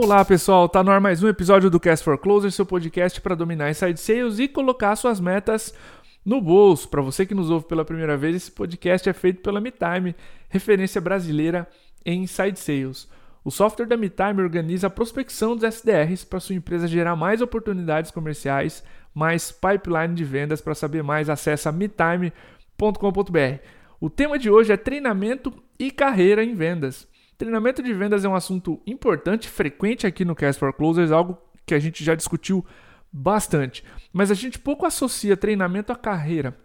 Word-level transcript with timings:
Olá 0.00 0.24
pessoal, 0.24 0.68
tá 0.68 0.82
no 0.84 0.92
ar 0.92 1.00
mais 1.00 1.24
um 1.24 1.28
episódio 1.28 1.68
do 1.68 1.80
Cast 1.80 2.04
for 2.04 2.16
Closer, 2.16 2.52
seu 2.52 2.64
podcast 2.64 3.20
para 3.20 3.34
dominar 3.34 3.68
inside 3.68 3.98
sales 3.98 4.38
e 4.38 4.46
colocar 4.46 4.94
suas 4.94 5.18
metas 5.18 5.74
no 6.24 6.40
bolso. 6.40 6.88
Para 6.88 7.02
você 7.02 7.26
que 7.26 7.34
nos 7.34 7.50
ouve 7.50 7.66
pela 7.66 7.84
primeira 7.84 8.16
vez, 8.16 8.36
esse 8.36 8.52
podcast 8.52 9.08
é 9.08 9.12
feito 9.12 9.42
pela 9.42 9.60
MeTime, 9.60 10.14
referência 10.48 11.00
brasileira 11.00 11.68
em 12.06 12.22
inside 12.22 12.56
sales. 12.60 13.08
O 13.44 13.50
software 13.50 13.86
da 13.86 13.96
MeTime 13.96 14.40
organiza 14.40 14.86
a 14.86 14.90
prospecção 14.90 15.56
dos 15.56 15.64
SDRs 15.64 16.22
para 16.24 16.38
sua 16.38 16.54
empresa 16.54 16.86
gerar 16.86 17.16
mais 17.16 17.42
oportunidades 17.42 18.12
comerciais, 18.12 18.84
mais 19.12 19.50
pipeline 19.50 20.14
de 20.14 20.24
vendas. 20.24 20.60
Para 20.60 20.76
saber 20.76 21.02
mais, 21.02 21.28
acesse 21.28 21.70
metime.com.br. 21.72 22.32
O 24.00 24.08
tema 24.08 24.38
de 24.38 24.48
hoje 24.48 24.72
é 24.72 24.76
treinamento 24.76 25.52
e 25.76 25.90
carreira 25.90 26.44
em 26.44 26.54
vendas. 26.54 27.08
Treinamento 27.38 27.80
de 27.80 27.94
vendas 27.94 28.24
é 28.24 28.28
um 28.28 28.34
assunto 28.34 28.82
importante, 28.84 29.48
frequente 29.48 30.08
aqui 30.08 30.24
no 30.24 30.34
Cast 30.34 30.58
for 30.58 30.72
Closers, 30.72 31.12
algo 31.12 31.38
que 31.64 31.72
a 31.72 31.78
gente 31.78 32.02
já 32.02 32.16
discutiu 32.16 32.66
bastante. 33.12 33.84
Mas 34.12 34.32
a 34.32 34.34
gente 34.34 34.58
pouco 34.58 34.84
associa 34.84 35.36
treinamento 35.36 35.92
à 35.92 35.96
carreira. 35.96 36.58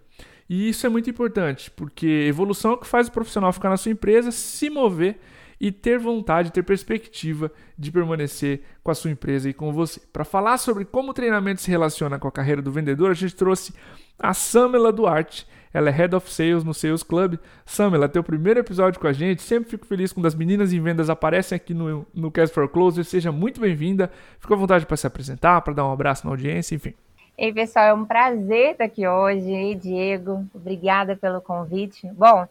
E 0.50 0.68
isso 0.68 0.88
é 0.88 0.90
muito 0.90 1.08
importante, 1.08 1.70
porque 1.70 2.26
evolução 2.28 2.72
é 2.72 2.74
o 2.74 2.78
que 2.78 2.88
faz 2.88 3.08
o 3.08 3.12
profissional 3.12 3.54
ficar 3.54 3.70
na 3.70 3.78
sua 3.78 3.92
empresa, 3.92 4.32
se 4.32 4.68
mover 4.68 5.20
e 5.62 5.72
ter 5.72 6.00
vontade, 6.00 6.52
ter 6.52 6.64
perspectiva 6.64 7.52
de 7.78 7.92
permanecer 7.92 8.64
com 8.84 8.90
a 8.90 8.96
sua 8.96 9.12
empresa 9.12 9.48
e 9.48 9.54
com 9.54 9.72
você. 9.72 10.02
Para 10.12 10.26
falar 10.26 10.58
sobre 10.58 10.86
como 10.86 11.12
o 11.12 11.14
treinamento 11.14 11.62
se 11.62 11.70
relaciona 11.70 12.18
com 12.18 12.28
a 12.28 12.32
carreira 12.32 12.64
do 12.64 12.72
vendedor, 12.72 13.12
a 13.12 13.14
gente 13.14 13.36
trouxe 13.36 13.76
a 14.18 14.34
Samela 14.34 14.92
Duarte. 14.92 15.48
Ela 15.74 15.90
é 15.90 15.92
Head 15.92 16.16
of 16.16 16.32
Sales 16.32 16.64
no 16.64 16.74
Sales 16.74 17.02
Club. 17.02 17.38
Samela, 17.66 18.08
teu 18.08 18.24
primeiro 18.24 18.60
episódio 18.60 19.00
com 19.00 19.08
a 19.08 19.14
gente. 19.14 19.42
Sempre 19.42 19.72
fico 19.72 19.88
feliz 19.88 20.14
quando 20.14 20.28
as 20.28 20.36
meninas 20.36 20.72
em 20.72 20.80
vendas 20.80 21.10
aparecem 21.10 21.56
aqui 21.56 21.74
no, 21.74 22.06
no 22.14 22.30
Cast 22.30 22.54
for 22.54 22.70
Closer. 22.70 23.04
Seja 23.04 23.32
muito 23.32 23.60
bem-vinda. 23.60 24.12
Fica 24.40 24.54
à 24.54 24.58
vontade 24.58 24.86
para 24.86 24.98
se 24.98 25.08
apresentar, 25.08 25.62
para 25.62 25.74
dar 25.74 25.88
um 25.88 25.92
abraço 25.92 26.26
na 26.26 26.32
audiência, 26.32 26.76
enfim. 26.76 26.94
Ei, 27.36 27.52
pessoal, 27.52 27.86
é 27.86 27.94
um 27.94 28.06
prazer 28.06 28.74
estar 28.74 28.84
aqui 28.84 29.08
hoje. 29.08 29.52
Ei, 29.52 29.74
Diego, 29.74 30.46
obrigada 30.54 31.16
pelo 31.16 31.42
convite. 31.42 32.08
Bom, 32.12 32.48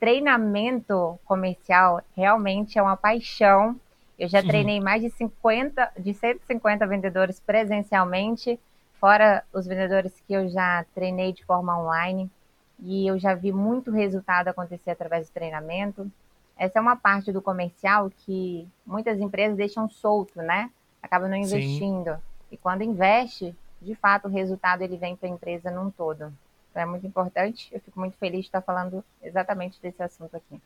treinamento 0.00 1.18
comercial 1.24 2.02
realmente 2.16 2.78
é 2.78 2.82
uma 2.82 2.96
paixão. 2.96 3.76
Eu 4.18 4.28
já 4.28 4.42
treinei 4.42 4.80
mais 4.80 5.02
de 5.02 5.10
50, 5.10 5.92
de 5.98 6.14
150 6.14 6.86
vendedores 6.86 7.38
presencialmente, 7.38 8.58
fora 8.98 9.44
os 9.52 9.66
vendedores 9.66 10.12
que 10.26 10.32
eu 10.32 10.48
já 10.48 10.84
treinei 10.94 11.32
de 11.32 11.44
forma 11.44 11.78
online. 11.78 12.30
E 12.78 13.06
eu 13.06 13.18
já 13.18 13.34
vi 13.34 13.52
muito 13.52 13.90
resultado 13.90 14.48
acontecer 14.48 14.90
através 14.90 15.28
do 15.28 15.32
treinamento. 15.32 16.10
Essa 16.56 16.78
é 16.78 16.82
uma 16.82 16.96
parte 16.96 17.32
do 17.32 17.42
comercial 17.42 18.10
que 18.10 18.66
muitas 18.84 19.20
empresas 19.20 19.56
deixam 19.56 19.88
solto, 19.88 20.40
né? 20.40 20.70
Acabam 21.02 21.28
não 21.28 21.36
investindo. 21.36 22.14
Sim. 22.14 22.20
E 22.52 22.56
quando 22.56 22.82
investe, 22.82 23.54
de 23.80 23.94
fato, 23.94 24.28
o 24.28 24.30
resultado 24.30 24.82
ele 24.82 24.96
vem 24.96 25.16
para 25.16 25.28
a 25.28 25.32
empresa 25.32 25.70
num 25.70 25.90
todo. 25.90 26.32
Então 26.70 26.82
é 26.82 26.86
muito 26.86 27.06
importante. 27.06 27.68
Eu 27.72 27.80
fico 27.80 27.98
muito 27.98 28.16
feliz 28.18 28.40
de 28.40 28.46
estar 28.46 28.60
falando 28.60 29.04
exatamente 29.22 29.80
desse 29.80 30.02
assunto 30.02 30.36
aqui. 30.36 30.60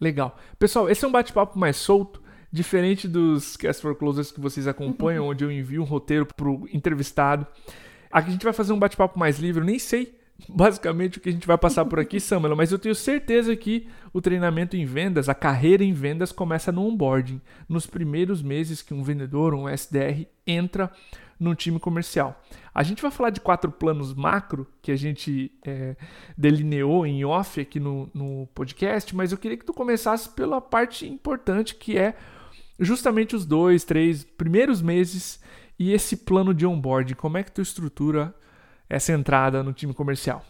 Legal. 0.00 0.36
Pessoal, 0.58 0.90
esse 0.90 1.04
é 1.04 1.08
um 1.08 1.12
bate-papo 1.12 1.58
mais 1.58 1.76
solto, 1.76 2.22
diferente 2.50 3.06
dos 3.06 3.56
Cast 3.56 3.80
for 3.80 3.94
Closers 3.94 4.32
que 4.32 4.40
vocês 4.40 4.66
acompanham, 4.66 5.26
onde 5.28 5.44
eu 5.44 5.50
envio 5.50 5.82
um 5.82 5.84
roteiro 5.84 6.26
para 6.26 6.48
o 6.48 6.68
entrevistado. 6.72 7.46
Aqui 8.10 8.28
a 8.28 8.32
gente 8.32 8.44
vai 8.44 8.52
fazer 8.52 8.72
um 8.72 8.78
bate-papo 8.78 9.18
mais 9.18 9.38
livre. 9.38 9.60
Eu 9.62 9.66
nem 9.66 9.78
sei 9.78 10.20
basicamente 10.48 11.18
o 11.18 11.20
que 11.20 11.28
a 11.28 11.32
gente 11.32 11.46
vai 11.46 11.58
passar 11.58 11.84
por 11.84 11.98
aqui, 12.00 12.18
Samela, 12.20 12.56
mas 12.56 12.72
eu 12.72 12.78
tenho 12.78 12.94
certeza 12.94 13.54
que 13.56 13.88
o 14.12 14.20
treinamento 14.20 14.76
em 14.76 14.84
vendas, 14.84 15.28
a 15.28 15.34
carreira 15.34 15.84
em 15.84 15.92
vendas 15.92 16.32
começa 16.32 16.72
no 16.72 16.86
onboarding, 16.86 17.40
nos 17.68 17.86
primeiros 17.86 18.42
meses 18.42 18.82
que 18.82 18.94
um 18.94 19.02
vendedor, 19.02 19.54
um 19.54 19.68
SDR 19.68 20.26
entra 20.46 20.90
no 21.38 21.54
time 21.54 21.78
comercial. 21.78 22.40
A 22.72 22.82
gente 22.82 23.02
vai 23.02 23.10
falar 23.10 23.30
de 23.30 23.40
quatro 23.40 23.70
planos 23.70 24.14
macro 24.14 24.66
que 24.80 24.92
a 24.92 24.96
gente 24.96 25.50
é, 25.64 25.96
delineou 26.38 27.04
em 27.04 27.24
off 27.24 27.60
aqui 27.60 27.80
no, 27.80 28.08
no 28.14 28.48
podcast, 28.54 29.14
mas 29.14 29.32
eu 29.32 29.38
queria 29.38 29.56
que 29.56 29.64
tu 29.64 29.72
começasse 29.72 30.28
pela 30.28 30.60
parte 30.60 31.06
importante 31.06 31.74
que 31.74 31.98
é 31.98 32.14
justamente 32.78 33.34
os 33.34 33.44
dois, 33.44 33.84
três 33.84 34.24
primeiros 34.24 34.80
meses 34.80 35.40
e 35.78 35.92
esse 35.92 36.16
plano 36.18 36.54
de 36.54 36.64
onboarding. 36.64 37.14
Como 37.14 37.36
é 37.36 37.42
que 37.42 37.50
tu 37.52 37.60
estrutura 37.60 38.34
essa 38.92 39.10
entrada 39.10 39.62
no 39.62 39.72
time 39.72 39.94
comercial? 39.94 40.44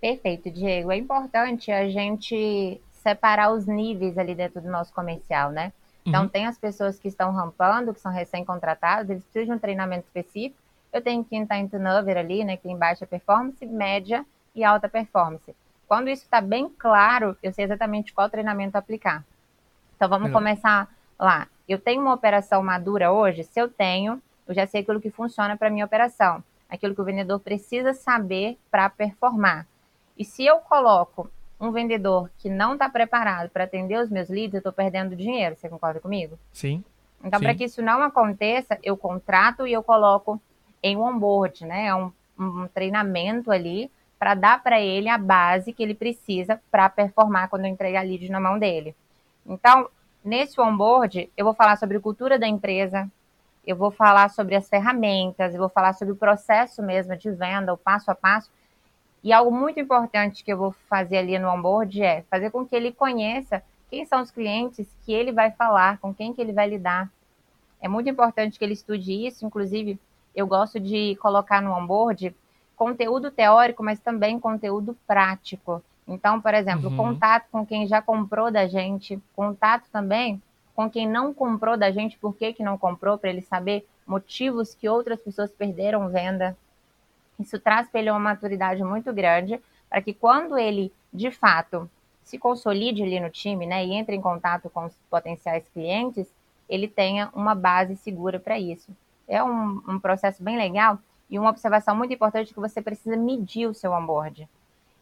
Perfeito, 0.00 0.50
Diego. 0.50 0.90
É 0.90 0.96
importante 0.96 1.70
a 1.70 1.88
gente 1.88 2.80
separar 2.90 3.52
os 3.52 3.66
níveis 3.66 4.18
ali 4.18 4.34
dentro 4.34 4.60
do 4.60 4.68
nosso 4.68 4.92
comercial, 4.92 5.52
né? 5.52 5.72
Então, 6.04 6.22
uhum. 6.22 6.28
tem 6.28 6.46
as 6.46 6.58
pessoas 6.58 6.98
que 6.98 7.06
estão 7.06 7.32
rampando, 7.32 7.94
que 7.94 8.00
são 8.00 8.10
recém-contratados, 8.10 9.10
eles 9.10 9.22
precisam 9.22 9.54
de 9.54 9.58
um 9.58 9.60
treinamento 9.60 10.06
específico. 10.06 10.60
Eu 10.92 11.00
tenho 11.00 11.24
quem 11.24 11.42
está 11.42 11.56
em 11.56 11.68
turnover 11.68 12.16
ali, 12.16 12.44
né, 12.44 12.56
que 12.56 12.64
tem 12.64 12.76
baixa 12.76 13.06
performance, 13.06 13.64
média 13.64 14.26
e 14.54 14.64
alta 14.64 14.88
performance. 14.88 15.54
Quando 15.86 16.08
isso 16.08 16.24
está 16.24 16.40
bem 16.40 16.68
claro, 16.68 17.36
eu 17.42 17.52
sei 17.52 17.64
exatamente 17.64 18.12
qual 18.12 18.28
treinamento 18.28 18.76
aplicar. 18.76 19.24
Então, 19.96 20.08
vamos 20.08 20.26
Legal. 20.26 20.40
começar 20.40 20.88
lá. 21.18 21.46
Eu 21.68 21.78
tenho 21.78 22.02
uma 22.02 22.14
operação 22.14 22.62
madura 22.62 23.12
hoje? 23.12 23.44
Se 23.44 23.60
eu 23.60 23.68
tenho, 23.68 24.20
eu 24.48 24.54
já 24.54 24.66
sei 24.66 24.80
aquilo 24.80 25.00
que 25.00 25.10
funciona 25.10 25.56
para 25.56 25.70
minha 25.70 25.84
operação. 25.84 26.42
Aquilo 26.68 26.94
que 26.94 27.00
o 27.00 27.04
vendedor 27.04 27.38
precisa 27.40 27.92
saber 27.92 28.58
para 28.70 28.88
performar. 28.90 29.66
E 30.18 30.24
se 30.24 30.44
eu 30.44 30.58
coloco 30.58 31.30
um 31.60 31.70
vendedor 31.70 32.30
que 32.38 32.48
não 32.48 32.74
está 32.74 32.88
preparado 32.88 33.50
para 33.50 33.64
atender 33.64 33.98
os 33.98 34.10
meus 34.10 34.28
leads, 34.28 34.54
eu 34.54 34.58
estou 34.58 34.72
perdendo 34.72 35.16
dinheiro. 35.16 35.56
Você 35.56 35.68
concorda 35.68 36.00
comigo? 36.00 36.38
Sim. 36.52 36.84
Então, 37.24 37.40
para 37.40 37.54
que 37.54 37.64
isso 37.64 37.82
não 37.82 38.02
aconteça, 38.02 38.78
eu 38.82 38.96
contrato 38.96 39.66
e 39.66 39.72
eu 39.72 39.82
coloco 39.82 40.40
em 40.82 40.96
um 40.96 41.02
onboard, 41.02 41.64
né? 41.64 41.86
É 41.86 41.94
um, 41.94 42.12
um 42.38 42.68
treinamento 42.68 43.50
ali 43.50 43.90
para 44.18 44.34
dar 44.34 44.62
para 44.62 44.80
ele 44.80 45.08
a 45.08 45.18
base 45.18 45.72
que 45.72 45.82
ele 45.82 45.94
precisa 45.94 46.60
para 46.70 46.88
performar 46.88 47.48
quando 47.48 47.64
eu 47.64 47.70
entregar 47.70 48.02
lead 48.02 48.30
na 48.30 48.40
mão 48.40 48.58
dele. 48.58 48.94
Então, 49.46 49.88
nesse 50.24 50.60
onboard, 50.60 51.30
eu 51.36 51.44
vou 51.44 51.54
falar 51.54 51.76
sobre 51.76 52.00
cultura 52.00 52.38
da 52.38 52.46
empresa, 52.46 53.10
eu 53.66 53.74
vou 53.76 53.90
falar 53.90 54.30
sobre 54.30 54.54
as 54.54 54.68
ferramentas, 54.68 55.52
eu 55.52 55.60
vou 55.60 55.68
falar 55.68 55.92
sobre 55.94 56.12
o 56.12 56.16
processo 56.16 56.82
mesmo 56.82 57.16
de 57.16 57.30
venda, 57.30 57.72
o 57.74 57.76
passo 57.76 58.10
a 58.10 58.14
passo, 58.14 58.50
e 59.24 59.32
algo 59.32 59.50
muito 59.50 59.80
importante 59.80 60.44
que 60.44 60.52
eu 60.52 60.56
vou 60.56 60.72
fazer 60.88 61.16
ali 61.16 61.38
no 61.38 61.48
onboard 61.48 62.00
é 62.00 62.22
fazer 62.30 62.50
com 62.50 62.64
que 62.64 62.76
ele 62.76 62.92
conheça 62.92 63.62
quem 63.90 64.06
são 64.06 64.22
os 64.22 64.30
clientes 64.30 64.86
que 65.04 65.12
ele 65.12 65.32
vai 65.32 65.50
falar, 65.50 65.98
com 65.98 66.14
quem 66.14 66.32
que 66.32 66.40
ele 66.40 66.52
vai 66.52 66.68
lidar. 66.68 67.10
É 67.80 67.88
muito 67.88 68.08
importante 68.08 68.58
que 68.58 68.64
ele 68.64 68.74
estude 68.74 69.26
isso, 69.26 69.44
inclusive 69.44 69.98
eu 70.34 70.46
gosto 70.46 70.78
de 70.78 71.16
colocar 71.16 71.60
no 71.60 71.72
onboard 71.72 72.34
conteúdo 72.76 73.30
teórico, 73.30 73.82
mas 73.82 73.98
também 73.98 74.38
conteúdo 74.38 74.96
prático. 75.06 75.82
Então, 76.06 76.40
por 76.40 76.54
exemplo, 76.54 76.90
uhum. 76.90 76.96
contato 76.96 77.46
com 77.50 77.66
quem 77.66 77.86
já 77.86 78.00
comprou 78.00 78.50
da 78.50 78.68
gente, 78.68 79.20
contato 79.34 79.88
também 79.90 80.40
com 80.76 80.90
quem 80.90 81.08
não 81.08 81.32
comprou 81.32 81.74
da 81.74 81.90
gente, 81.90 82.18
por 82.18 82.36
que, 82.36 82.52
que 82.52 82.62
não 82.62 82.76
comprou, 82.76 83.16
para 83.16 83.30
ele 83.30 83.40
saber 83.40 83.88
motivos 84.06 84.74
que 84.74 84.86
outras 84.86 85.18
pessoas 85.18 85.50
perderam 85.50 86.10
venda. 86.10 86.56
Isso 87.40 87.58
traz 87.58 87.88
para 87.88 88.00
ele 88.00 88.10
uma 88.10 88.20
maturidade 88.20 88.84
muito 88.84 89.12
grande 89.12 89.58
para 89.88 90.02
que 90.02 90.12
quando 90.12 90.58
ele, 90.58 90.92
de 91.12 91.30
fato, 91.30 91.90
se 92.22 92.38
consolide 92.38 93.02
ali 93.02 93.18
no 93.18 93.30
time, 93.30 93.66
né, 93.66 93.84
e 93.86 93.94
entre 93.94 94.14
em 94.14 94.20
contato 94.20 94.68
com 94.68 94.84
os 94.84 94.94
potenciais 95.08 95.66
clientes, 95.68 96.26
ele 96.68 96.88
tenha 96.88 97.30
uma 97.32 97.54
base 97.54 97.96
segura 97.96 98.38
para 98.38 98.58
isso. 98.58 98.90
É 99.26 99.42
um, 99.42 99.82
um, 99.88 99.98
processo 99.98 100.42
bem 100.42 100.58
legal 100.58 100.98
e 101.30 101.38
uma 101.38 101.50
observação 101.50 101.96
muito 101.96 102.12
importante 102.12 102.52
que 102.52 102.60
você 102.60 102.82
precisa 102.82 103.16
medir 103.16 103.66
o 103.66 103.74
seu 103.74 103.92
onboard. 103.92 104.46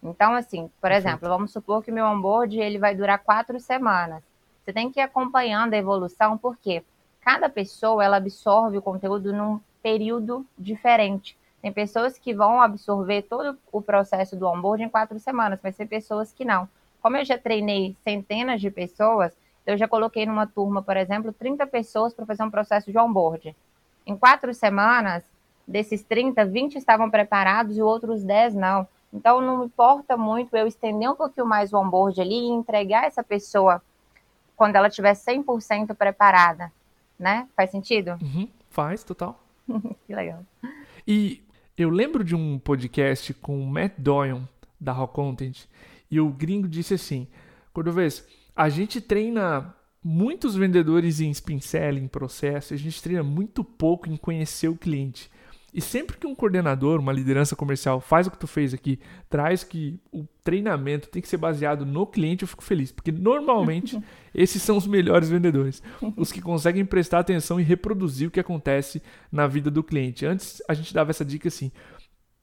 Então, 0.03 0.35
assim, 0.35 0.71
por 0.81 0.93
exemplo, 0.93 1.29
vamos 1.29 1.51
supor 1.51 1.83
que 1.83 1.91
o 1.91 1.95
meu 1.95 2.07
onboard 2.07 2.59
ele 2.61 2.79
vai 2.79 2.95
durar 2.95 3.19
quatro 3.19 3.59
semanas. 3.59 4.23
Você 4.65 4.73
tem 4.73 4.91
que 4.91 4.99
ir 4.99 5.03
acompanhando 5.03 5.75
a 5.75 5.77
evolução, 5.77 6.39
porque 6.39 6.83
cada 7.21 7.51
pessoa 7.51 8.03
ela 8.03 8.17
absorve 8.17 8.79
o 8.79 8.83
conteúdo 8.83 9.33
num 9.33 9.61
período 9.83 10.47
diferente. 10.59 11.37
Tem 11.61 11.71
pessoas 11.71 12.19
que 12.19 12.35
vão 12.35 12.61
absorver 12.61 13.23
todo 13.23 13.59
o 13.71 13.83
processo 13.83 14.37
do 14.37 14.47
onboard 14.47 14.83
em 14.83 14.89
quatro 14.89 15.19
semanas, 15.19 15.61
mas 15.63 15.77
tem 15.77 15.87
pessoas 15.87 16.33
que 16.33 16.45
não. 16.45 16.69
Como 17.03 17.17
eu 17.19 17.25
já 17.25 17.37
treinei 17.37 17.95
centenas 18.03 18.61
de 18.61 18.71
pessoas, 18.71 19.37
eu 19.67 19.77
já 19.77 19.87
coloquei 19.87 20.25
numa 20.25 20.47
turma, 20.47 20.83
por 20.83 20.97
exemplo, 20.97 21.33
30 21.33 21.67
pessoas 21.67 22.15
para 22.15 22.25
fazer 22.25 22.43
um 22.43 22.51
processo 22.51 22.91
de 22.91 22.99
onboard. 22.99 23.55
Em 24.07 24.17
quatro 24.17 24.53
semanas, 24.55 25.23
desses 25.67 26.03
30, 26.03 26.45
20 26.47 26.77
estavam 26.77 27.11
preparados 27.11 27.77
e 27.77 27.83
outros 27.83 28.23
10 28.23 28.55
não. 28.55 28.89
Então, 29.13 29.41
não 29.41 29.65
importa 29.65 30.17
muito 30.17 30.57
eu 30.57 30.67
estender 30.67 31.11
um 31.11 31.15
pouquinho 31.15 31.47
mais 31.47 31.73
o 31.73 31.79
onboard 31.79 32.21
ali 32.21 32.35
e 32.35 32.49
entregar 32.49 33.07
essa 33.07 33.23
pessoa 33.23 33.83
quando 34.57 34.77
ela 34.77 34.89
estiver 34.89 35.13
100% 35.13 35.95
preparada, 35.95 36.73
né? 37.19 37.49
Faz 37.57 37.71
sentido? 37.71 38.19
Uhum, 38.23 38.49
faz, 38.71 39.03
total. 39.03 39.43
que 40.07 40.15
legal. 40.15 40.45
E 41.07 41.43
eu 41.77 41.91
lembro 41.91 42.23
de 42.23 42.35
um 42.35 42.59
podcast 42.59 43.35
com 43.35 43.61
o 43.61 43.67
Matt 43.67 43.95
Doyon, 43.99 44.43
da 44.81 44.93
Raw 44.93 45.09
Content, 45.09 45.65
e 46.11 46.21
o 46.21 46.31
gringo 46.31 46.69
disse 46.69 46.95
assim: 46.95 47.27
Cordovez, 47.73 48.27
a 48.55 48.69
gente 48.69 49.01
treina 49.01 49.75
muitos 50.03 50.55
vendedores 50.55 51.21
em 51.21 51.31
spin 51.31 51.61
selling, 51.61 52.07
processo, 52.07 52.75
a 52.75 52.77
gente 52.77 53.03
treina 53.03 53.23
muito 53.23 53.65
pouco 53.65 54.09
em 54.09 54.17
conhecer 54.17 54.69
o 54.69 54.77
cliente. 54.77 55.31
E 55.75 55.81
sempre 55.81 56.17
que 56.17 56.27
um 56.27 56.37
coordenador, 56.37 57.01
uma 57.01 57.13
liderança 57.13 57.57
comercial 57.57 58.01
faz 58.01 58.29
o 58.29 58.31
que 58.31 58.39
tu 58.39 58.47
fez 58.47 58.73
aqui, 58.73 59.01
traz 59.29 59.65
que 59.65 59.99
o 60.13 60.25
treinamento 60.45 61.09
tem 61.09 61.21
que 61.21 61.27
ser 61.27 61.37
baseado 61.37 61.85
no 61.85 62.07
cliente, 62.07 62.43
eu 62.43 62.49
fico 62.49 62.63
feliz, 62.63 62.93
porque 62.93 63.11
normalmente 63.11 64.01
esses 64.33 64.63
são 64.63 64.77
os 64.77 64.87
melhores 64.87 65.29
vendedores, 65.29 65.83
os 66.17 66.31
que 66.31 66.41
conseguem 66.41 66.85
prestar 66.85 67.19
atenção 67.19 67.59
e 67.59 67.65
reproduzir 67.65 68.29
o 68.29 68.31
que 68.31 68.39
acontece 68.39 69.03
na 69.33 69.49
vida 69.49 69.69
do 69.69 69.83
cliente. 69.83 70.25
Antes 70.25 70.63
a 70.69 70.75
gente 70.75 70.95
dava 70.95 71.11
essa 71.11 71.25
dica 71.25 71.49
assim: 71.49 71.73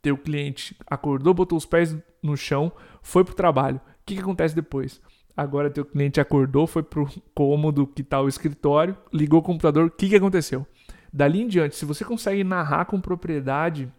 teu 0.02 0.18
cliente 0.18 0.76
acordou, 0.86 1.34
botou 1.34 1.58
os 1.58 1.66
pés 1.66 1.96
no 2.22 2.36
chão, 2.36 2.70
foi 3.02 3.24
pro 3.24 3.34
trabalho. 3.34 3.78
O 3.78 4.06
que, 4.06 4.16
que 4.16 4.22
acontece 4.22 4.54
depois? 4.54 5.00
Agora 5.38 5.70
teu 5.70 5.86
cliente 5.86 6.20
acordou, 6.20 6.68
foi 6.68 6.84
pro 6.84 7.08
cômodo 7.34 7.88
que 7.88 8.02
está 8.02 8.20
o 8.20 8.28
escritório, 8.28 8.98
ligou 9.14 9.40
o 9.40 9.44
computador, 9.44 9.86
o 9.86 9.92
que, 9.92 10.10
que 10.10 10.16
aconteceu? 10.18 10.68
Dali 11.12 11.42
em 11.42 11.48
diante, 11.48 11.76
se 11.76 11.86
você 11.86 12.06
consegue 12.06 12.44
narrar 12.44 12.86
com 12.86 13.00
propriedade 13.02 13.92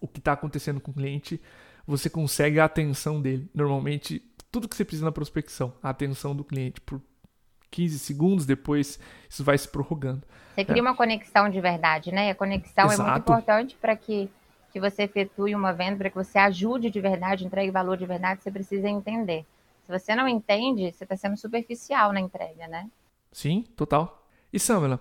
o 0.00 0.08
que 0.08 0.18
está 0.18 0.32
acontecendo 0.32 0.80
com 0.80 0.90
o 0.90 0.94
cliente, 0.94 1.40
você 1.86 2.08
consegue 2.08 2.58
a 2.58 2.64
atenção 2.64 3.20
dele. 3.20 3.50
Normalmente, 3.54 4.22
tudo 4.50 4.68
que 4.68 4.74
você 4.74 4.84
precisa 4.84 5.04
na 5.04 5.12
prospecção, 5.12 5.74
a 5.82 5.90
atenção 5.90 6.34
do 6.34 6.44
cliente 6.44 6.80
por 6.80 7.00
15 7.70 7.98
segundos, 7.98 8.46
depois 8.46 8.98
isso 9.28 9.44
vai 9.44 9.56
se 9.56 9.68
prorrogando. 9.68 10.22
Você 10.54 10.64
cria 10.64 10.80
é. 10.80 10.82
uma 10.82 10.94
conexão 10.94 11.48
de 11.48 11.60
verdade, 11.60 12.12
né? 12.12 12.30
A 12.30 12.34
conexão 12.34 12.86
Exato. 12.86 13.02
é 13.02 13.12
muito 13.12 13.22
importante 13.22 13.76
para 13.80 13.94
que, 13.94 14.28
que 14.72 14.80
você 14.80 15.04
efetue 15.04 15.54
uma 15.54 15.72
venda, 15.72 15.96
para 15.96 16.10
que 16.10 16.16
você 16.16 16.38
ajude 16.38 16.90
de 16.90 17.00
verdade, 17.00 17.44
entregue 17.44 17.70
valor 17.70 17.96
de 17.96 18.06
verdade, 18.06 18.42
você 18.42 18.50
precisa 18.50 18.88
entender. 18.88 19.44
Se 19.86 19.98
você 19.98 20.14
não 20.14 20.28
entende, 20.28 20.92
você 20.92 21.04
está 21.04 21.16
sendo 21.16 21.36
superficial 21.36 22.12
na 22.12 22.20
entrega, 22.20 22.66
né? 22.66 22.88
Sim, 23.32 23.64
total. 23.76 24.26
E 24.52 24.58
Samela, 24.58 25.00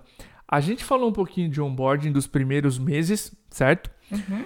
a 0.51 0.59
gente 0.59 0.83
falou 0.83 1.09
um 1.09 1.13
pouquinho 1.13 1.47
de 1.47 1.61
onboarding 1.61 2.11
dos 2.11 2.25
primeiros 2.25 2.79
meses, 2.79 3.31
certo? 3.51 3.91
Uhum. 4.11 4.45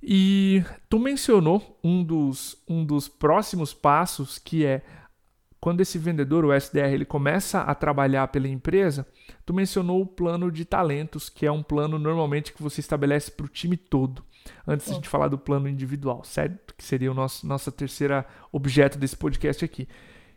E 0.00 0.64
tu 0.88 0.98
mencionou 1.00 1.78
um 1.82 2.04
dos, 2.04 2.56
um 2.68 2.84
dos 2.84 3.08
próximos 3.08 3.74
passos 3.74 4.38
que 4.38 4.64
é 4.64 4.82
quando 5.60 5.80
esse 5.80 5.98
vendedor, 5.98 6.44
o 6.44 6.54
SDR, 6.54 6.94
ele 6.94 7.04
começa 7.04 7.60
a 7.60 7.74
trabalhar 7.74 8.28
pela 8.28 8.48
empresa, 8.48 9.06
tu 9.44 9.52
mencionou 9.52 10.00
o 10.00 10.06
plano 10.06 10.50
de 10.50 10.64
talentos, 10.64 11.28
que 11.28 11.44
é 11.44 11.52
um 11.52 11.62
plano 11.62 11.98
normalmente 11.98 12.52
que 12.52 12.62
você 12.62 12.80
estabelece 12.80 13.30
para 13.30 13.44
o 13.44 13.48
time 13.48 13.76
todo. 13.76 14.24
Antes 14.66 14.98
de 14.98 15.06
falar 15.06 15.28
do 15.28 15.36
plano 15.36 15.68
individual, 15.68 16.24
certo? 16.24 16.74
Que 16.74 16.82
seria 16.82 17.10
o 17.10 17.14
nosso 17.14 17.46
nossa 17.46 17.70
terceira 17.70 18.24
objeto 18.50 18.96
desse 18.96 19.16
podcast 19.16 19.62
aqui. 19.62 19.86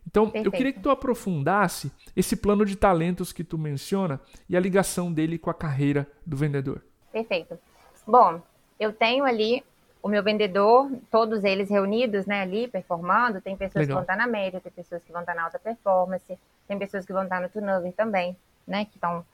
Então, 0.08 0.26
Perfeito. 0.26 0.46
eu 0.46 0.52
queria 0.52 0.74
que 0.74 0.80
tu 0.80 0.90
aprofundasse 0.90 1.92
esse 2.16 2.36
plano 2.36 2.66
de 2.66 2.76
talentos 2.76 3.32
que 3.32 3.44
tu 3.44 3.58
menciona 3.58 4.20
e 4.48 4.56
a 4.56 4.60
ligação 4.60 5.12
dele 5.12 5.38
com 5.38 5.50
a 5.50 5.54
carreira 5.54 6.08
do 6.26 6.38
vendedor. 6.38 6.84
Perfeito. 7.12 7.58
Bom, 8.06 8.42
eu 8.80 8.92
tenho 8.92 9.24
ali 9.24 9.64
o 10.02 10.10
meu 10.10 10.22
vendedor, 10.22 10.92
todos 11.10 11.46
eles 11.46 11.70
reunidos, 11.70 12.26
né, 12.26 12.42
ali 12.42 12.68
performando. 12.68 13.40
Tem 13.40 13.56
pessoas 13.56 13.88
Legal. 13.88 13.88
que 13.88 13.94
vão 13.94 14.02
estar 14.02 14.18
na 14.18 14.28
média, 14.28 14.60
tem 14.60 14.72
pessoas 14.72 15.02
que 15.02 15.12
vão 15.14 15.22
estar 15.22 15.34
na 15.34 15.46
alta 15.46 15.58
performance, 15.58 16.38
tem 16.68 16.78
pessoas 16.78 17.06
que 17.06 17.14
vão 17.14 17.24
estar 17.24 17.40
no 17.40 17.48
turnover 17.48 17.94
também, 17.94 18.36
né, 18.68 18.84
que 18.86 18.96
estão 18.96 19.26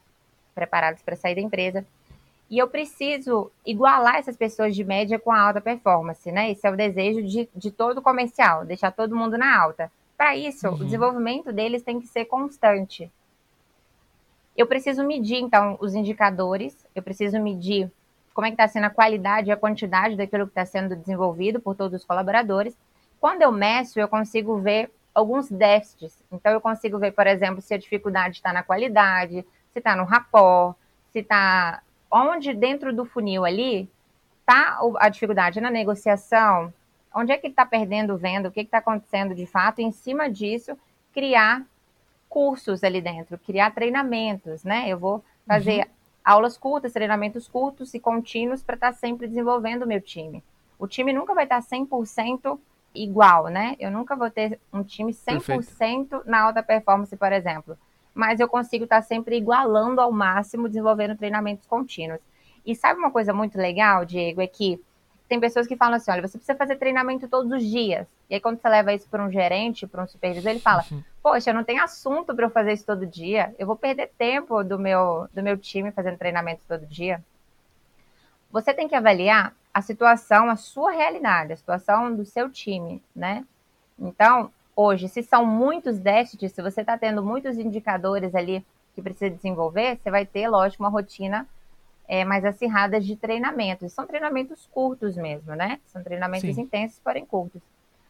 preparados 0.54 1.02
para 1.02 1.16
sair 1.16 1.34
da 1.34 1.42
empresa. 1.42 1.84
E 2.50 2.58
eu 2.58 2.68
preciso 2.68 3.52
igualar 3.66 4.16
essas 4.18 4.36
pessoas 4.36 4.76
de 4.76 4.84
média 4.84 5.20
com 5.20 5.32
a 5.32 5.40
alta 5.40 5.62
performance, 5.62 6.32
né? 6.32 6.52
Esse 6.52 6.66
é 6.66 6.72
o 6.72 6.76
desejo 6.76 7.22
de, 7.22 7.48
de 7.56 7.70
todo 7.70 8.02
comercial, 8.02 8.66
deixar 8.66 8.92
todo 8.92 9.16
mundo 9.16 9.38
na 9.38 9.56
alta. 9.56 9.92
Para 10.20 10.36
isso, 10.36 10.68
uhum. 10.68 10.74
o 10.74 10.84
desenvolvimento 10.84 11.54
deles 11.54 11.82
tem 11.82 11.98
que 11.98 12.06
ser 12.06 12.26
constante. 12.26 13.10
Eu 14.58 14.68
preciso 14.68 15.02
medir, 15.02 15.38
então, 15.38 15.78
os 15.80 15.96
indicadores, 15.96 16.86
eu 16.94 17.02
preciso 17.02 17.40
medir 17.40 17.90
como 18.34 18.46
é 18.46 18.50
que 18.50 18.56
está 18.56 18.68
sendo 18.68 18.84
a 18.84 18.90
qualidade 18.90 19.48
e 19.48 19.52
a 19.54 19.56
quantidade 19.56 20.18
daquilo 20.18 20.44
que 20.46 20.52
está 20.52 20.66
sendo 20.66 20.94
desenvolvido 20.94 21.62
por 21.62 21.74
todos 21.74 22.02
os 22.02 22.06
colaboradores. 22.06 22.78
Quando 23.18 23.44
eu 23.44 23.52
meço, 23.54 23.98
eu 23.98 24.10
consigo 24.10 24.58
ver 24.60 24.92
alguns 25.16 25.50
déficits. 25.50 26.22
Então, 26.30 26.52
eu 26.52 26.60
consigo 26.60 27.00
ver, 27.00 27.14
por 27.14 27.26
exemplo, 27.26 27.62
se 27.62 27.74
a 27.74 27.78
dificuldade 27.78 28.36
está 28.36 28.52
na 28.52 28.62
qualidade, 28.62 29.46
se 29.72 29.80
está 29.80 29.96
no 29.96 30.04
rapport, 30.04 30.76
se 31.14 31.20
está 31.20 31.82
onde 32.12 32.54
dentro 32.54 32.94
do 32.94 33.06
funil 33.06 33.46
ali 33.46 33.90
está 34.42 34.82
a 34.98 35.08
dificuldade 35.08 35.62
na 35.62 35.72
negociação, 35.72 36.74
onde 37.14 37.32
é 37.32 37.38
que 37.38 37.48
ele 37.48 37.54
está 37.54 37.66
perdendo 37.66 38.18
venda, 38.18 38.50
o 38.50 38.52
que 38.52 38.62
está 38.62 38.80
acontecendo 38.80 39.34
de 39.34 39.46
fato, 39.46 39.82
e 39.82 39.84
em 39.84 39.92
cima 39.92 40.30
disso, 40.30 40.78
criar 41.14 41.66
cursos 42.28 42.84
ali 42.84 43.02
dentro, 43.02 43.38
criar 43.40 43.72
treinamentos, 43.72 44.64
né? 44.64 44.88
Eu 44.88 45.00
vou 45.00 45.24
fazer 45.48 45.80
uhum. 45.80 45.86
aulas 46.24 46.58
curtas, 46.58 46.94
treinamentos 46.94 47.48
curtos 47.48 47.94
e 47.94 48.00
contínuos 48.00 48.62
para 48.62 48.76
estar 48.76 48.92
tá 48.92 48.98
sempre 48.98 49.28
desenvolvendo 49.28 49.84
o 49.84 49.88
meu 49.88 50.00
time. 50.00 50.44
O 50.78 50.88
time 50.88 51.12
nunca 51.12 51.34
vai 51.34 51.46
estar 51.46 51.62
tá 51.62 51.68
100% 51.68 52.60
igual, 52.94 53.48
né? 53.48 53.76
Eu 53.80 53.92
nunca 53.92 54.16
vou 54.16 54.30
ter 54.30 54.60
um 54.72 54.84
time 54.84 55.12
100% 55.12 55.46
Perfeito. 55.46 56.22
na 56.26 56.42
alta 56.42 56.62
performance, 56.62 57.16
por 57.18 57.32
exemplo. 57.34 57.78
Mas 58.14 58.40
eu 58.40 58.48
consigo 58.48 58.84
estar 58.84 59.02
tá 59.02 59.02
sempre 59.02 59.38
igualando 59.38 60.00
ao 60.00 60.12
máximo, 60.12 60.68
desenvolvendo 60.68 61.18
treinamentos 61.18 61.66
contínuos. 61.66 62.22
E 62.66 62.76
sabe 62.76 63.00
uma 63.00 63.12
coisa 63.12 63.34
muito 63.34 63.58
legal, 63.58 64.06
Diego, 64.06 64.42
é 64.42 64.48
que 64.48 64.80
tem 65.30 65.40
pessoas 65.40 65.68
que 65.68 65.78
falam 65.78 65.94
assim: 65.94 66.12
olha, 66.12 66.28
você 66.28 66.38
precisa 66.38 66.58
fazer 66.58 66.76
treinamento 66.76 67.28
todos 67.28 67.52
os 67.52 67.64
dias. 67.64 68.08
E 68.30 68.34
aí, 68.34 68.42
quando 68.42 68.60
você 68.60 68.68
leva 68.68 68.92
isso 68.92 69.08
para 69.08 69.24
um 69.24 69.32
gerente, 69.32 69.86
para 69.86 70.04
um 70.04 70.08
supervisor, 70.08 70.50
ele 70.50 70.60
fala: 70.60 70.84
uhum. 70.92 71.04
Poxa, 71.22 71.54
não 71.54 71.64
tem 71.64 71.80
assunto 71.80 72.36
para 72.36 72.46
eu 72.46 72.50
fazer 72.50 72.74
isso 72.74 72.86
todo 72.86 73.06
dia. 73.06 73.54
Eu 73.60 73.68
vou 73.68 73.76
perder 73.76 74.12
tempo 74.18 74.64
do 74.64 74.80
meu, 74.80 75.30
do 75.32 75.44
meu 75.44 75.56
time 75.56 75.92
fazendo 75.92 76.18
treinamento 76.18 76.62
todo 76.68 76.86
dia. 76.86 77.24
Você 78.52 78.74
tem 78.74 78.88
que 78.88 78.96
avaliar 78.96 79.54
a 79.72 79.82
situação, 79.84 80.50
a 80.50 80.56
sua 80.56 80.92
realidade, 80.92 81.54
a 81.54 81.58
situação 81.58 82.16
do 82.16 82.26
seu 82.26 82.50
time, 82.50 83.02
né? 83.16 83.46
Então, 84.00 84.52
hoje, 84.76 85.08
se 85.08 85.22
são 85.22 85.46
muitos 85.46 86.00
déficits, 86.00 86.54
se 86.54 86.62
você 86.62 86.82
está 86.82 86.98
tendo 86.98 87.24
muitos 87.24 87.60
indicadores 87.60 88.34
ali 88.34 88.66
que 88.96 89.02
precisa 89.02 89.30
desenvolver, 89.30 90.00
você 90.02 90.10
vai 90.10 90.26
ter, 90.26 90.48
lógico, 90.48 90.82
uma 90.82 90.90
rotina 90.90 91.48
é, 92.10 92.26
mais 92.26 92.44
acirradas 92.44 93.06
de 93.06 93.16
treinamentos. 93.16 93.94
São 93.94 94.08
treinamentos 94.08 94.68
curtos 94.74 95.16
mesmo, 95.16 95.54
né? 95.54 95.80
São 95.86 96.04
treinamentos 96.04 96.56
Sim. 96.56 96.62
intensos, 96.62 97.00
porém 97.04 97.24
curtos. 97.24 97.62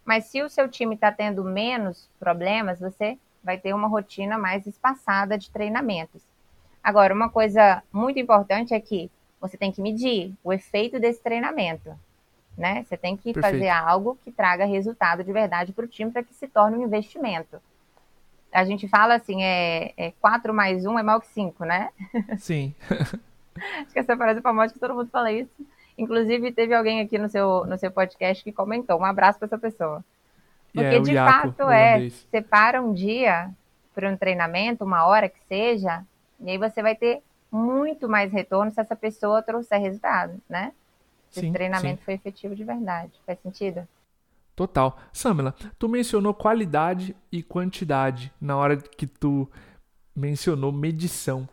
Mas 0.05 0.23
se 0.25 0.41
o 0.41 0.49
seu 0.49 0.69
time 0.69 0.95
está 0.95 1.11
tendo 1.11 1.43
menos 1.43 2.09
problemas, 2.17 2.79
você 2.79 3.19
vai 3.43 3.57
ter 3.57 3.73
uma 3.73 3.89
rotina 3.89 4.37
mais 4.37 4.65
espaçada 4.65 5.37
de 5.37 5.51
treinamentos. 5.51 6.23
Agora, 6.81 7.13
uma 7.13 7.29
coisa 7.29 7.83
muito 7.91 8.17
importante 8.17 8.73
é 8.73 8.79
que 8.79 9.11
você 9.39 9.57
tem 9.57 9.69
que 9.69 9.81
medir 9.81 10.33
o 10.45 10.53
efeito 10.53 10.97
desse 10.97 11.21
treinamento. 11.21 11.93
Né? 12.57 12.83
Você 12.83 12.95
tem 12.95 13.17
que 13.17 13.33
Perfeito. 13.33 13.57
fazer 13.57 13.69
algo 13.69 14.17
que 14.23 14.31
traga 14.31 14.65
resultado 14.65 15.25
de 15.25 15.31
verdade 15.31 15.73
para 15.73 15.83
o 15.83 15.87
time 15.87 16.09
para 16.09 16.23
que 16.23 16.33
se 16.33 16.47
torne 16.47 16.77
um 16.77 16.83
investimento. 16.83 17.61
A 18.51 18.63
gente 18.63 18.87
fala 18.87 19.15
assim, 19.15 19.43
é, 19.43 19.93
é 19.97 20.11
4 20.21 20.53
mais 20.53 20.85
1 20.85 20.99
é 20.99 21.03
maior 21.03 21.19
que 21.19 21.27
5, 21.27 21.65
né? 21.65 21.89
Sim. 22.37 22.73
Acho 23.81 23.93
que 23.93 23.99
essa 23.99 24.15
frase 24.15 24.39
é 24.39 24.41
famosa 24.41 24.73
que 24.73 24.79
todo 24.79 24.95
mundo 24.95 25.09
fala 25.09 25.31
isso. 25.31 25.51
Inclusive, 25.97 26.51
teve 26.51 26.73
alguém 26.73 27.01
aqui 27.01 27.17
no 27.17 27.27
seu, 27.29 27.65
no 27.65 27.77
seu 27.77 27.91
podcast 27.91 28.43
que 28.43 28.51
comentou. 28.51 28.99
Um 28.99 29.05
abraço 29.05 29.37
para 29.37 29.47
essa 29.47 29.57
pessoa. 29.57 30.03
Porque, 30.73 30.95
é, 30.95 30.99
de 30.99 31.11
Iaco, 31.11 31.51
fato, 31.51 31.69
é, 31.69 32.09
separa 32.31 32.81
um 32.81 32.93
dia 32.93 33.49
para 33.93 34.09
um 34.09 34.15
treinamento, 34.15 34.85
uma 34.85 35.05
hora 35.05 35.27
que 35.27 35.39
seja, 35.47 36.05
e 36.39 36.51
aí 36.51 36.57
você 36.57 36.81
vai 36.81 36.95
ter 36.95 37.21
muito 37.51 38.07
mais 38.07 38.31
retorno 38.31 38.71
se 38.71 38.79
essa 38.79 38.95
pessoa 38.95 39.41
trouxer 39.41 39.81
resultado, 39.81 40.39
né? 40.47 40.71
Se 41.29 41.41
sim, 41.41 41.51
treinamento 41.51 41.99
sim. 41.99 42.05
foi 42.05 42.13
efetivo 42.13 42.55
de 42.55 42.63
verdade. 42.63 43.11
Faz 43.25 43.39
sentido? 43.41 43.87
Total. 44.55 44.97
Samela, 45.11 45.53
tu 45.77 45.87
mencionou 45.87 46.33
qualidade 46.33 47.15
e 47.31 47.41
quantidade 47.41 48.31
na 48.39 48.57
hora 48.57 48.77
que 48.77 49.07
tu 49.07 49.49
mencionou 50.15 50.71
medição. 50.71 51.47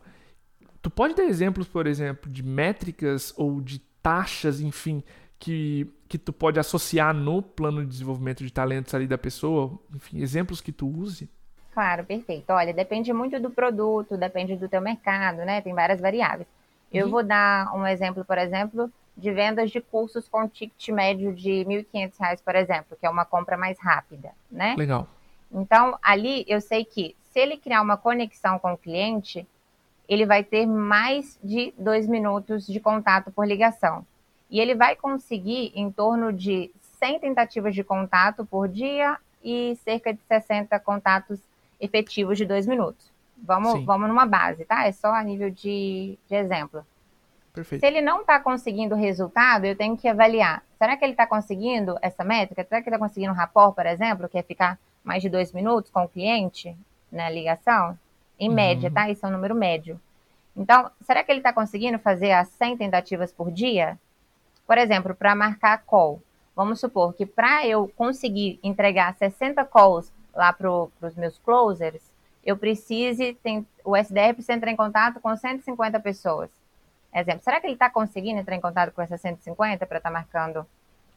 Tu 0.87 0.91
pode 0.91 1.13
dar 1.13 1.25
exemplos, 1.25 1.67
por 1.67 1.85
exemplo, 1.85 2.31
de 2.31 2.41
métricas 2.41 3.33
ou 3.35 3.59
de 3.59 3.79
taxas, 4.01 4.61
enfim, 4.61 5.03
que, 5.37 5.85
que 6.07 6.17
tu 6.17 6.31
pode 6.31 6.61
associar 6.61 7.13
no 7.13 7.41
plano 7.41 7.81
de 7.81 7.87
desenvolvimento 7.87 8.41
de 8.41 8.49
talentos 8.49 8.93
ali 8.93 9.05
da 9.05 9.17
pessoa? 9.17 9.77
Enfim, 9.93 10.21
exemplos 10.21 10.61
que 10.61 10.71
tu 10.71 10.87
use? 10.87 11.29
Claro, 11.73 12.05
perfeito. 12.05 12.53
Olha, 12.53 12.73
depende 12.73 13.11
muito 13.11 13.37
do 13.37 13.49
produto, 13.49 14.15
depende 14.15 14.55
do 14.55 14.69
teu 14.69 14.79
mercado, 14.79 15.39
né? 15.39 15.59
Tem 15.59 15.73
várias 15.73 15.99
variáveis. 15.99 16.47
Eu 16.89 17.07
uhum. 17.07 17.11
vou 17.11 17.23
dar 17.23 17.75
um 17.75 17.85
exemplo, 17.85 18.23
por 18.23 18.37
exemplo, 18.37 18.89
de 19.17 19.29
vendas 19.29 19.69
de 19.69 19.81
cursos 19.81 20.29
com 20.29 20.47
ticket 20.47 20.87
médio 20.87 21.35
de 21.35 21.63
R$ 21.63 21.83
1.500, 21.93 22.41
por 22.41 22.55
exemplo, 22.55 22.95
que 22.97 23.05
é 23.05 23.09
uma 23.09 23.25
compra 23.25 23.57
mais 23.57 23.77
rápida, 23.77 24.31
né? 24.49 24.73
Legal. 24.77 25.05
Então, 25.51 25.99
ali 26.01 26.45
eu 26.47 26.61
sei 26.61 26.85
que 26.85 27.13
se 27.23 27.41
ele 27.41 27.57
criar 27.57 27.81
uma 27.81 27.97
conexão 27.97 28.57
com 28.57 28.71
o 28.71 28.77
cliente, 28.77 29.45
ele 30.07 30.25
vai 30.25 30.43
ter 30.43 30.65
mais 30.65 31.37
de 31.43 31.73
dois 31.77 32.07
minutos 32.07 32.65
de 32.65 32.79
contato 32.79 33.31
por 33.31 33.45
ligação. 33.45 34.05
E 34.49 34.59
ele 34.59 34.73
vai 34.73 34.95
conseguir 34.95 35.71
em 35.75 35.91
torno 35.91 36.31
de 36.31 36.71
100 36.99 37.19
tentativas 37.19 37.75
de 37.75 37.83
contato 37.83 38.45
por 38.45 38.67
dia 38.67 39.17
e 39.43 39.77
cerca 39.83 40.13
de 40.13 40.19
60 40.27 40.79
contatos 40.79 41.39
efetivos 41.79 42.37
de 42.37 42.45
dois 42.45 42.65
minutos. 42.65 43.11
Vamos, 43.37 43.83
vamos 43.83 44.07
numa 44.07 44.25
base, 44.25 44.65
tá? 44.65 44.87
É 44.87 44.91
só 44.91 45.13
a 45.13 45.23
nível 45.23 45.49
de, 45.51 46.17
de 46.27 46.35
exemplo. 46.35 46.83
Perfeito. 47.53 47.81
Se 47.81 47.87
ele 47.87 48.01
não 48.01 48.21
está 48.21 48.39
conseguindo 48.39 48.95
o 48.95 48.97
resultado, 48.97 49.65
eu 49.65 49.75
tenho 49.75 49.97
que 49.97 50.07
avaliar. 50.07 50.63
Será 50.77 50.95
que 50.95 51.03
ele 51.03 51.13
está 51.13 51.27
conseguindo 51.27 51.97
essa 52.01 52.23
métrica? 52.23 52.63
Será 52.63 52.81
que 52.81 52.89
ele 52.89 52.95
está 52.95 53.05
conseguindo 53.05 53.31
um 53.31 53.35
rapport, 53.35 53.75
por 53.75 53.85
exemplo, 53.85 54.29
que 54.29 54.37
é 54.37 54.43
ficar 54.43 54.79
mais 55.03 55.21
de 55.21 55.29
dois 55.29 55.51
minutos 55.51 55.91
com 55.91 56.03
o 56.03 56.09
cliente 56.09 56.75
na 57.11 57.29
ligação? 57.29 57.97
Em 58.39 58.49
uhum. 58.49 58.55
média, 58.55 58.91
tá? 58.91 59.09
Isso 59.09 59.25
é 59.25 59.29
um 59.29 59.31
número 59.31 59.55
médio. 59.55 59.99
Então, 60.55 60.89
será 61.01 61.23
que 61.23 61.31
ele 61.31 61.39
está 61.39 61.53
conseguindo 61.53 61.99
fazer 61.99 62.31
as 62.31 62.47
100 62.49 62.77
tentativas 62.77 63.31
por 63.31 63.51
dia? 63.51 63.97
Por 64.65 64.77
exemplo, 64.77 65.13
para 65.13 65.35
marcar 65.35 65.83
call. 65.85 66.21
Vamos 66.55 66.79
supor 66.79 67.13
que 67.13 67.25
para 67.25 67.65
eu 67.67 67.87
conseguir 67.95 68.59
entregar 68.63 69.13
60 69.15 69.63
calls 69.65 70.11
lá 70.33 70.51
para 70.51 70.71
os 70.71 71.15
meus 71.15 71.37
closers, 71.39 72.11
eu 72.43 72.57
precise, 72.57 73.33
tem, 73.43 73.67
o 73.83 73.95
SDR 73.95 74.33
precisa 74.33 74.53
entrar 74.53 74.71
em 74.71 74.75
contato 74.75 75.19
com 75.19 75.35
150 75.35 75.99
pessoas. 75.99 76.49
Exemplo, 77.13 77.43
será 77.43 77.59
que 77.59 77.67
ele 77.67 77.73
está 77.73 77.89
conseguindo 77.89 78.39
entrar 78.39 78.55
em 78.55 78.61
contato 78.61 78.91
com 78.91 79.01
essas 79.01 79.21
150 79.21 79.85
para 79.85 79.97
estar 79.97 80.09
tá 80.09 80.13
marcando 80.13 80.65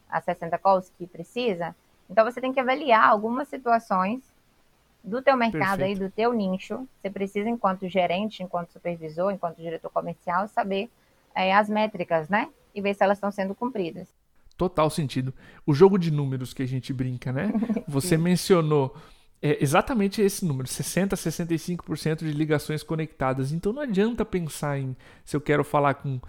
as 0.09 0.23
60 0.23 0.57
calls 0.59 0.91
que 0.97 1.07
precisa? 1.07 1.75
Então 2.09 2.25
você 2.25 2.41
tem 2.41 2.53
que 2.53 2.59
avaliar 2.59 3.07
algumas 3.07 3.47
situações 3.47 4.21
do 5.03 5.21
teu 5.21 5.35
mercado 5.35 5.79
Perfeito. 5.79 6.01
aí, 6.03 6.09
do 6.09 6.13
teu 6.13 6.33
nicho. 6.33 6.87
Você 6.99 7.09
precisa, 7.09 7.49
enquanto 7.49 7.87
gerente, 7.87 8.43
enquanto 8.43 8.71
supervisor, 8.71 9.31
enquanto 9.31 9.57
diretor 9.57 9.89
comercial, 9.89 10.47
saber 10.47 10.89
é, 11.35 11.53
as 11.53 11.69
métricas, 11.69 12.29
né? 12.29 12.49
E 12.73 12.81
ver 12.81 12.93
se 12.93 13.03
elas 13.03 13.17
estão 13.17 13.31
sendo 13.31 13.55
cumpridas. 13.55 14.07
Total 14.55 14.89
sentido. 14.89 15.33
O 15.65 15.73
jogo 15.73 15.97
de 15.97 16.11
números 16.11 16.53
que 16.53 16.61
a 16.61 16.67
gente 16.67 16.93
brinca, 16.93 17.31
né? 17.31 17.51
Você 17.87 18.17
mencionou 18.17 18.95
é 19.41 19.61
exatamente 19.61 20.21
esse 20.21 20.45
número, 20.45 20.67
60 20.67 21.15
a 21.15 21.17
65% 21.17 22.19
de 22.19 22.31
ligações 22.31 22.83
conectadas. 22.83 23.51
Então 23.51 23.73
não 23.73 23.81
adianta 23.81 24.23
pensar 24.23 24.77
em 24.77 24.95
se 25.25 25.35
eu 25.35 25.41
quero 25.41 25.63
falar 25.63 25.95
com 25.95 26.21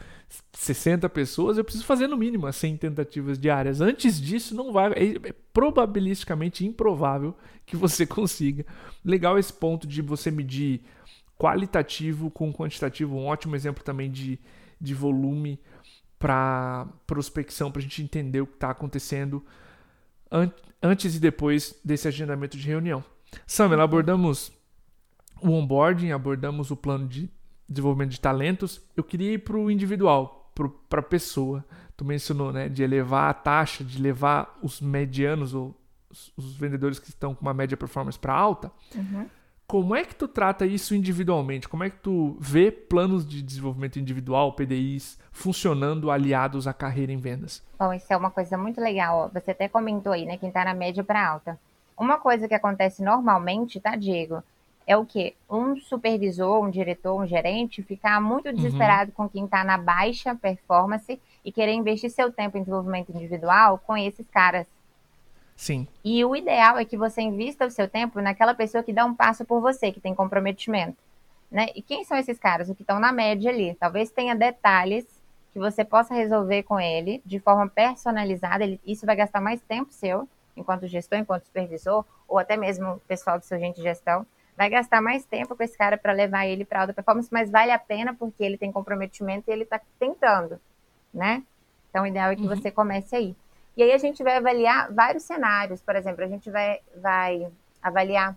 60 0.52 1.08
pessoas, 1.10 1.58
eu 1.58 1.64
preciso 1.64 1.84
fazer 1.84 2.06
no 2.06 2.16
mínimo 2.16 2.50
100 2.50 2.78
tentativas 2.78 3.38
diárias. 3.38 3.82
Antes 3.82 4.18
disso, 4.18 4.54
não 4.54 4.72
vai, 4.72 4.92
é, 4.92 5.28
é 5.28 5.34
probabilisticamente 5.52 6.64
improvável 6.64 7.36
que 7.66 7.76
você 7.76 8.06
consiga. 8.06 8.64
Legal 9.04 9.38
esse 9.38 9.52
ponto 9.52 9.86
de 9.86 10.00
você 10.00 10.30
medir 10.30 10.80
qualitativo 11.38 12.30
com 12.30 12.50
quantitativo, 12.52 13.16
um 13.16 13.26
ótimo 13.26 13.54
exemplo 13.54 13.84
também 13.84 14.10
de, 14.10 14.38
de 14.80 14.94
volume 14.94 15.60
para 16.18 16.86
prospecção, 17.06 17.70
para 17.70 17.80
a 17.80 17.82
gente 17.82 18.02
entender 18.02 18.40
o 18.40 18.46
que 18.46 18.54
está 18.54 18.70
acontecendo 18.70 19.44
antes 20.82 21.14
e 21.14 21.20
depois 21.20 21.78
desse 21.84 22.08
agendamento 22.08 22.56
de 22.56 22.66
reunião. 22.66 23.04
Samela, 23.46 23.84
abordamos 23.84 24.52
o 25.40 25.50
onboarding, 25.50 26.10
abordamos 26.10 26.70
o 26.70 26.76
plano 26.76 27.06
de 27.06 27.30
desenvolvimento 27.68 28.10
de 28.10 28.20
talentos. 28.20 28.80
Eu 28.96 29.04
queria 29.04 29.32
ir 29.32 29.38
para 29.38 29.56
o 29.56 29.70
individual, 29.70 30.52
para 30.88 31.00
a 31.00 31.04
pessoa. 31.04 31.64
Tu 31.96 32.04
mencionou, 32.04 32.52
né, 32.52 32.68
de 32.68 32.82
elevar 32.82 33.30
a 33.30 33.34
taxa, 33.34 33.84
de 33.84 34.00
levar 34.00 34.58
os 34.62 34.80
medianos 34.80 35.54
ou 35.54 35.76
os, 36.10 36.32
os 36.36 36.56
vendedores 36.56 36.98
que 36.98 37.08
estão 37.08 37.34
com 37.34 37.42
uma 37.42 37.54
média 37.54 37.76
performance 37.76 38.18
para 38.18 38.34
alta. 38.34 38.70
Uhum. 38.94 39.26
Como 39.72 39.96
é 39.96 40.04
que 40.04 40.14
tu 40.14 40.28
trata 40.28 40.66
isso 40.66 40.94
individualmente? 40.94 41.66
Como 41.66 41.82
é 41.82 41.88
que 41.88 41.96
tu 41.96 42.36
vê 42.38 42.70
planos 42.70 43.26
de 43.26 43.40
desenvolvimento 43.40 43.98
individual, 43.98 44.52
PDIs, 44.52 45.18
funcionando 45.32 46.10
aliados 46.10 46.66
à 46.66 46.74
carreira 46.74 47.10
em 47.10 47.16
vendas? 47.16 47.64
Bom, 47.78 47.90
isso 47.94 48.12
é 48.12 48.16
uma 48.18 48.30
coisa 48.30 48.58
muito 48.58 48.78
legal. 48.82 49.30
Você 49.32 49.52
até 49.52 49.70
comentou 49.70 50.12
aí, 50.12 50.26
né? 50.26 50.36
Quem 50.36 50.50
está 50.50 50.62
na 50.62 50.74
média 50.74 51.02
para 51.02 51.26
alta. 51.26 51.58
Uma 51.96 52.18
coisa 52.18 52.46
que 52.46 52.52
acontece 52.52 53.02
normalmente, 53.02 53.80
tá, 53.80 53.96
Diego? 53.96 54.42
É 54.86 54.94
o 54.94 55.06
que? 55.06 55.34
Um 55.48 55.74
supervisor, 55.80 56.62
um 56.62 56.68
diretor, 56.68 57.18
um 57.18 57.26
gerente 57.26 57.82
ficar 57.82 58.20
muito 58.20 58.50
uhum. 58.50 58.54
desesperado 58.54 59.10
uhum. 59.12 59.14
com 59.24 59.28
quem 59.30 59.46
está 59.46 59.64
na 59.64 59.78
baixa 59.78 60.34
performance 60.34 61.18
e 61.42 61.50
querer 61.50 61.72
investir 61.72 62.10
seu 62.10 62.30
tempo 62.30 62.58
em 62.58 62.60
desenvolvimento 62.60 63.08
individual 63.08 63.78
com 63.86 63.96
esses 63.96 64.28
caras 64.28 64.66
Sim. 65.62 65.86
E 66.02 66.24
o 66.24 66.34
ideal 66.34 66.76
é 66.76 66.84
que 66.84 66.96
você 66.96 67.22
invista 67.22 67.64
o 67.64 67.70
seu 67.70 67.88
tempo 67.88 68.20
naquela 68.20 68.52
pessoa 68.52 68.82
que 68.82 68.92
dá 68.92 69.04
um 69.04 69.14
passo 69.14 69.44
por 69.44 69.60
você, 69.60 69.92
que 69.92 70.00
tem 70.00 70.12
comprometimento. 70.12 70.96
Né? 71.48 71.68
E 71.76 71.80
quem 71.80 72.02
são 72.02 72.16
esses 72.16 72.36
caras? 72.36 72.68
Os 72.68 72.74
que 72.74 72.82
estão 72.82 72.98
na 72.98 73.12
média 73.12 73.48
ali. 73.48 73.72
Talvez 73.76 74.10
tenha 74.10 74.34
detalhes 74.34 75.06
que 75.52 75.60
você 75.60 75.84
possa 75.84 76.14
resolver 76.14 76.64
com 76.64 76.80
ele 76.80 77.22
de 77.24 77.38
forma 77.38 77.68
personalizada. 77.68 78.64
Ele, 78.64 78.80
isso 78.84 79.06
vai 79.06 79.14
gastar 79.14 79.40
mais 79.40 79.60
tempo 79.60 79.92
seu, 79.92 80.28
enquanto 80.56 80.88
gestor, 80.88 81.16
enquanto 81.16 81.44
supervisor, 81.44 82.04
ou 82.26 82.40
até 82.40 82.56
mesmo 82.56 82.94
o 82.94 82.98
pessoal 82.98 83.38
do 83.38 83.44
seu 83.44 83.56
gente 83.56 83.76
de 83.76 83.82
gestão. 83.82 84.26
Vai 84.56 84.68
gastar 84.68 85.00
mais 85.00 85.24
tempo 85.24 85.54
com 85.54 85.62
esse 85.62 85.78
cara 85.78 85.96
para 85.96 86.12
levar 86.12 86.44
ele 86.44 86.64
para 86.64 86.80
alta 86.80 86.92
performance, 86.92 87.28
mas 87.30 87.48
vale 87.52 87.70
a 87.70 87.78
pena 87.78 88.12
porque 88.12 88.42
ele 88.42 88.58
tem 88.58 88.72
comprometimento 88.72 89.48
e 89.48 89.52
ele 89.52 89.62
está 89.62 89.80
tentando, 89.96 90.60
né? 91.14 91.44
Então, 91.88 92.02
o 92.02 92.06
ideal 92.08 92.32
é 92.32 92.34
que 92.34 92.42
uhum. 92.42 92.48
você 92.48 92.68
comece 92.68 93.14
aí. 93.14 93.36
E 93.76 93.82
aí 93.82 93.92
a 93.92 93.98
gente 93.98 94.22
vai 94.22 94.36
avaliar 94.36 94.92
vários 94.92 95.22
cenários. 95.22 95.80
Por 95.80 95.96
exemplo, 95.96 96.24
a 96.24 96.28
gente 96.28 96.50
vai, 96.50 96.80
vai 96.96 97.50
avaliar 97.82 98.36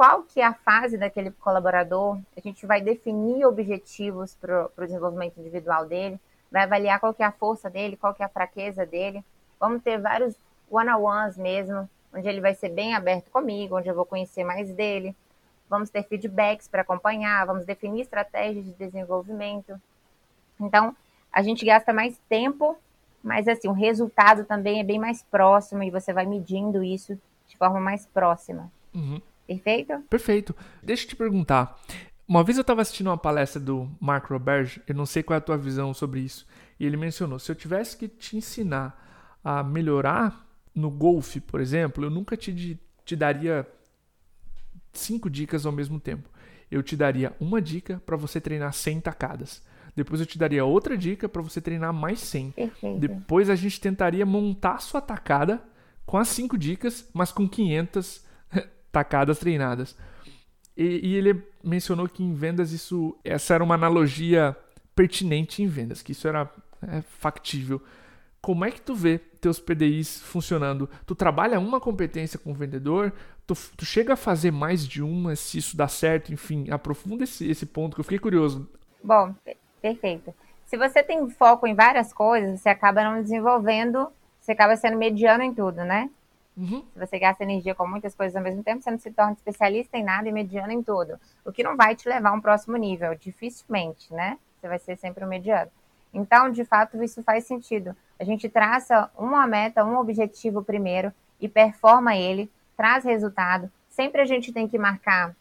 qual 0.00 0.22
que 0.22 0.40
é 0.40 0.46
a 0.46 0.54
fase 0.54 0.96
daquele 0.96 1.30
colaborador, 1.30 2.18
a 2.34 2.40
gente 2.40 2.64
vai 2.64 2.80
definir 2.80 3.44
objetivos 3.44 4.34
para 4.34 4.64
o 4.74 4.86
desenvolvimento 4.86 5.38
individual 5.38 5.84
dele, 5.84 6.18
vai 6.50 6.62
avaliar 6.62 6.98
qual 6.98 7.12
que 7.12 7.22
é 7.22 7.26
a 7.26 7.32
força 7.32 7.68
dele, 7.68 7.98
qual 7.98 8.14
que 8.14 8.22
é 8.22 8.24
a 8.24 8.30
fraqueza 8.30 8.86
dele. 8.86 9.22
Vamos 9.60 9.82
ter 9.82 9.98
vários 10.00 10.34
one-on-ones 10.70 11.36
mesmo, 11.36 11.86
onde 12.14 12.26
ele 12.26 12.40
vai 12.40 12.54
ser 12.54 12.70
bem 12.70 12.94
aberto 12.94 13.30
comigo, 13.30 13.76
onde 13.76 13.90
eu 13.90 13.94
vou 13.94 14.06
conhecer 14.06 14.42
mais 14.42 14.72
dele. 14.72 15.14
Vamos 15.68 15.90
ter 15.90 16.02
feedbacks 16.04 16.66
para 16.66 16.80
acompanhar, 16.80 17.44
vamos 17.44 17.66
definir 17.66 18.00
estratégias 18.00 18.64
de 18.64 18.72
desenvolvimento. 18.72 19.78
Então, 20.58 20.96
a 21.30 21.42
gente 21.42 21.62
gasta 21.62 21.92
mais 21.92 22.18
tempo 22.26 22.74
mas 23.22 23.46
assim, 23.48 23.68
o 23.68 23.72
resultado 23.72 24.44
também 24.44 24.80
é 24.80 24.84
bem 24.84 24.98
mais 24.98 25.22
próximo 25.22 25.82
e 25.82 25.90
você 25.90 26.12
vai 26.12 26.26
medindo 26.26 26.82
isso 26.82 27.18
de 27.46 27.56
forma 27.56 27.80
mais 27.80 28.06
próxima. 28.06 28.70
Uhum. 28.94 29.20
Perfeito? 29.46 29.98
Perfeito. 30.08 30.54
Deixa 30.82 31.04
eu 31.04 31.08
te 31.08 31.16
perguntar. 31.16 31.78
Uma 32.26 32.44
vez 32.44 32.56
eu 32.56 32.62
estava 32.62 32.80
assistindo 32.80 33.08
uma 33.08 33.18
palestra 33.18 33.60
do 33.60 33.90
Mark 34.00 34.30
Roberge, 34.30 34.80
eu 34.86 34.94
não 34.94 35.04
sei 35.04 35.22
qual 35.22 35.34
é 35.34 35.38
a 35.38 35.40
tua 35.40 35.58
visão 35.58 35.92
sobre 35.92 36.20
isso, 36.20 36.46
e 36.78 36.86
ele 36.86 36.96
mencionou: 36.96 37.38
se 37.38 37.50
eu 37.50 37.56
tivesse 37.56 37.96
que 37.96 38.06
te 38.06 38.36
ensinar 38.36 39.38
a 39.42 39.64
melhorar 39.64 40.46
no 40.72 40.90
golfe, 40.90 41.40
por 41.40 41.60
exemplo, 41.60 42.04
eu 42.04 42.10
nunca 42.10 42.36
te, 42.36 42.78
te 43.04 43.16
daria 43.16 43.66
cinco 44.92 45.28
dicas 45.28 45.66
ao 45.66 45.72
mesmo 45.72 45.98
tempo. 45.98 46.28
Eu 46.70 46.82
te 46.82 46.96
daria 46.96 47.34
uma 47.40 47.60
dica 47.60 48.00
para 48.06 48.16
você 48.16 48.40
treinar 48.40 48.72
100 48.72 49.00
tacadas. 49.00 49.62
Depois 49.94 50.20
eu 50.20 50.26
te 50.26 50.38
daria 50.38 50.64
outra 50.64 50.96
dica 50.96 51.28
para 51.28 51.42
você 51.42 51.60
treinar 51.60 51.92
mais 51.92 52.20
100. 52.20 52.50
Perfeito. 52.52 53.00
Depois 53.00 53.50
a 53.50 53.54
gente 53.54 53.80
tentaria 53.80 54.24
montar 54.24 54.74
a 54.74 54.78
sua 54.78 55.00
tacada 55.00 55.62
com 56.06 56.18
as 56.18 56.28
5 56.28 56.58
dicas, 56.58 57.08
mas 57.12 57.30
com 57.30 57.48
500 57.48 58.24
tacadas 58.90 59.38
treinadas. 59.38 59.96
E, 60.76 61.08
e, 61.08 61.14
ele 61.14 61.42
mencionou 61.62 62.08
que 62.08 62.22
em 62.22 62.32
vendas 62.32 62.72
isso 62.72 63.16
essa 63.24 63.54
era 63.54 63.62
uma 63.62 63.74
analogia 63.74 64.56
pertinente 64.94 65.62
em 65.62 65.66
vendas, 65.66 66.02
que 66.02 66.12
isso 66.12 66.26
era 66.26 66.50
é, 66.82 67.02
factível. 67.02 67.82
Como 68.40 68.64
é 68.64 68.70
que 68.70 68.80
tu 68.80 68.94
vê 68.94 69.18
teus 69.18 69.60
PDIs 69.60 70.20
funcionando? 70.20 70.88
Tu 71.04 71.14
trabalha 71.14 71.60
uma 71.60 71.78
competência 71.78 72.38
com 72.38 72.52
o 72.52 72.54
vendedor, 72.54 73.12
tu, 73.46 73.54
tu 73.76 73.84
chega 73.84 74.14
a 74.14 74.16
fazer 74.16 74.50
mais 74.50 74.86
de 74.86 75.02
uma, 75.02 75.36
se 75.36 75.58
isso 75.58 75.76
dá 75.76 75.86
certo, 75.86 76.32
enfim, 76.32 76.70
aprofunda 76.70 77.24
esse, 77.24 77.48
esse 77.48 77.66
ponto 77.66 77.94
que 77.94 78.00
eu 78.00 78.04
fiquei 78.04 78.18
curioso. 78.18 78.66
Bom, 79.04 79.34
Perfeito. 79.80 80.34
Se 80.66 80.76
você 80.76 81.02
tem 81.02 81.28
foco 81.30 81.66
em 81.66 81.74
várias 81.74 82.12
coisas, 82.12 82.60
você 82.60 82.68
acaba 82.68 83.02
não 83.02 83.22
desenvolvendo, 83.22 84.08
você 84.40 84.52
acaba 84.52 84.76
sendo 84.76 84.96
mediano 84.96 85.42
em 85.42 85.52
tudo, 85.52 85.84
né? 85.84 86.10
Uhum. 86.56 86.84
Se 86.92 86.98
você 86.98 87.18
gasta 87.18 87.42
energia 87.42 87.74
com 87.74 87.86
muitas 87.86 88.14
coisas 88.14 88.36
ao 88.36 88.42
mesmo 88.42 88.62
tempo, 88.62 88.82
você 88.82 88.90
não 88.90 88.98
se 88.98 89.10
torna 89.10 89.32
especialista 89.32 89.96
em 89.96 90.04
nada 90.04 90.28
e 90.28 90.32
mediano 90.32 90.72
em 90.72 90.82
tudo. 90.82 91.18
O 91.44 91.50
que 91.50 91.62
não 91.62 91.76
vai 91.76 91.96
te 91.96 92.08
levar 92.08 92.30
a 92.30 92.32
um 92.32 92.40
próximo 92.40 92.76
nível, 92.76 93.14
dificilmente, 93.14 94.12
né? 94.12 94.38
Você 94.60 94.68
vai 94.68 94.78
ser 94.78 94.96
sempre 94.96 95.24
um 95.24 95.28
mediano. 95.28 95.70
Então, 96.12 96.50
de 96.50 96.64
fato, 96.64 97.02
isso 97.02 97.22
faz 97.22 97.44
sentido. 97.44 97.96
A 98.18 98.24
gente 98.24 98.48
traça 98.48 99.10
uma 99.16 99.46
meta, 99.46 99.84
um 99.84 99.96
objetivo 99.96 100.62
primeiro 100.62 101.12
e 101.40 101.48
performa 101.48 102.16
ele, 102.16 102.50
traz 102.76 103.04
resultado. 103.04 103.70
Sempre 103.88 104.20
a 104.20 104.26
gente 104.26 104.52
tem 104.52 104.68
que 104.68 104.78
marcar 104.78 105.34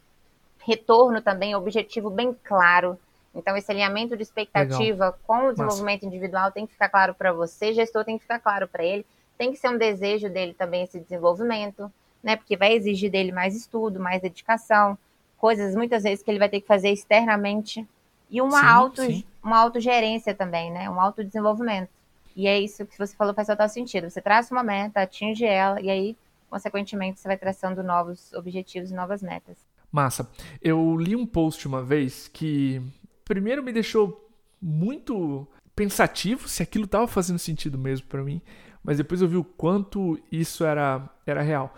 retorno 0.60 1.22
também, 1.22 1.56
objetivo 1.56 2.10
bem 2.10 2.36
claro. 2.44 2.98
Então, 3.40 3.58
esse 3.58 3.72
alinhamento 3.72 4.16
de 4.16 4.24
expectativa 4.24 5.06
Legal. 5.06 5.20
com 5.26 5.48
o 5.48 5.52
desenvolvimento 5.52 6.04
Massa. 6.04 6.16
individual 6.16 6.52
tem 6.52 6.68
que 6.68 6.74
ficar 6.74 6.90
claro 6.90 7.14
para 7.14 7.34
você, 7.34 7.74
gestor 7.74 8.06
tem 8.06 8.18
que 8.18 8.24
ficar 8.24 8.40
claro 8.40 8.68
para 8.68 8.84
ele, 8.84 9.06
tem 9.38 9.52
que 9.52 9.58
ser 9.58 9.70
um 9.70 9.78
desejo 9.78 10.30
dele 10.30 10.54
também 10.54 10.84
esse 10.84 11.00
desenvolvimento, 11.00 11.92
né? 12.22 12.36
Porque 12.36 12.58
vai 12.58 12.74
exigir 12.74 13.10
dele 13.10 13.32
mais 13.32 13.56
estudo, 13.56 14.00
mais 14.00 14.22
dedicação, 14.22 14.98
coisas 15.38 15.74
muitas 15.74 16.04
vezes 16.04 16.24
que 16.24 16.30
ele 16.30 16.40
vai 16.40 16.50
ter 16.50 16.62
que 16.62 16.68
fazer 16.68 16.90
externamente 16.90 17.88
e 18.30 18.42
uma 18.42 18.60
sim, 18.60 18.66
auto 18.66 19.02
sim. 19.02 19.24
uma 19.42 19.58
autogerência 19.58 20.36
também, 20.36 20.72
né? 20.72 20.90
Um 20.90 21.00
autodesenvolvimento. 21.00 21.90
E 22.36 22.48
é 22.48 22.60
isso 22.60 22.86
que 22.86 22.98
você 22.98 23.16
falou 23.16 23.34
faz 23.34 23.48
total 23.48 23.68
sentido. 23.68 24.10
Você 24.10 24.22
traça 24.22 24.54
uma 24.54 24.64
meta, 24.64 25.02
atinge 25.02 25.46
ela 25.46 25.82
e 25.82 25.90
aí, 25.90 26.18
consequentemente, 26.50 27.20
você 27.20 27.28
vai 27.28 27.38
traçando 27.38 27.82
novos 27.82 28.32
objetivos 28.34 28.92
e 28.92 28.94
novas 28.94 29.22
metas. 29.22 29.58
Massa. 29.92 30.30
Eu 30.62 30.96
li 30.98 31.16
um 31.16 31.26
post 31.26 31.68
uma 31.68 31.82
vez 31.82 32.28
que 32.28 32.82
primeiro 33.30 33.64
me 33.64 33.72
deixou 33.72 34.28
muito 34.60 35.48
pensativo 35.76 36.50
se 36.50 36.64
aquilo 36.64 36.86
estava 36.86 37.08
fazendo 37.08 37.38
sentido 37.38 37.78
mesmo 37.78 38.08
para 38.08 38.24
mim, 38.24 38.42
mas 38.84 38.98
depois 38.98 39.22
eu 39.22 39.28
vi 39.28 39.38
o 39.38 39.44
quanto 39.44 40.20
isso 40.32 40.66
era, 40.66 41.08
era 41.28 41.44
real. 41.44 41.76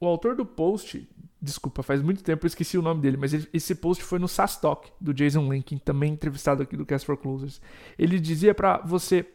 O 0.00 0.06
autor 0.06 0.34
do 0.34 0.46
post, 0.46 1.06
desculpa, 1.40 1.82
faz 1.82 2.00
muito 2.00 2.24
tempo 2.24 2.46
eu 2.46 2.48
esqueci 2.48 2.78
o 2.78 2.82
nome 2.82 3.02
dele, 3.02 3.18
mas 3.18 3.34
ele, 3.34 3.46
esse 3.52 3.74
post 3.74 4.02
foi 4.02 4.18
no 4.18 4.26
SaaS 4.26 4.56
Talk 4.56 4.90
do 4.98 5.12
Jason 5.12 5.52
Lincoln, 5.52 5.76
também 5.76 6.14
entrevistado 6.14 6.62
aqui 6.62 6.74
do 6.74 6.86
Cast 6.86 7.06
for 7.06 7.18
Closers. 7.18 7.60
Ele 7.98 8.18
dizia 8.18 8.54
para 8.54 8.78
você 8.78 9.26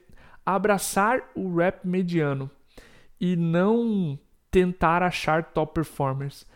abraçar 0.43 1.29
o 1.35 1.55
rap 1.55 1.87
mediano 1.87 2.49
e 3.21 3.35
não 3.35 4.17
tentar 4.49 5.03
achar 5.03 5.53
top 5.53 5.75
performers. 5.75 6.47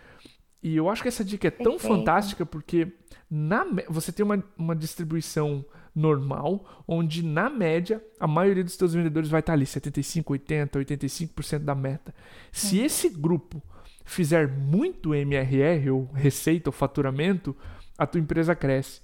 E 0.63 0.75
eu 0.77 0.89
acho 0.89 1.01
que 1.01 1.09
essa 1.09 1.25
dica 1.25 1.49
é 1.49 1.51
tão 1.51 1.73
Perfeito. 1.73 1.95
fantástica 1.95 2.45
porque 2.45 2.93
na, 3.29 3.65
você 3.89 4.11
tem 4.11 4.25
uma, 4.25 4.41
uma 4.57 4.75
distribuição 4.75 5.65
normal, 5.95 6.83
onde 6.87 7.23
na 7.23 7.49
média 7.49 8.01
a 8.19 8.25
maioria 8.25 8.63
dos 8.63 8.73
seus 8.73 8.93
vendedores 8.93 9.29
vai 9.29 9.41
estar 9.41 9.53
ali, 9.53 9.65
75, 9.65 10.33
80, 10.33 10.79
85% 10.79 11.59
da 11.59 11.75
meta. 11.75 12.15
Se 12.51 12.79
esse 12.79 13.09
grupo 13.09 13.61
fizer 14.05 14.47
muito 14.47 15.13
MRR, 15.13 15.89
ou 15.91 16.05
receita, 16.13 16.69
ou 16.69 16.73
faturamento, 16.73 17.55
a 17.97 18.07
tua 18.07 18.19
empresa 18.19 18.55
cresce. 18.55 19.01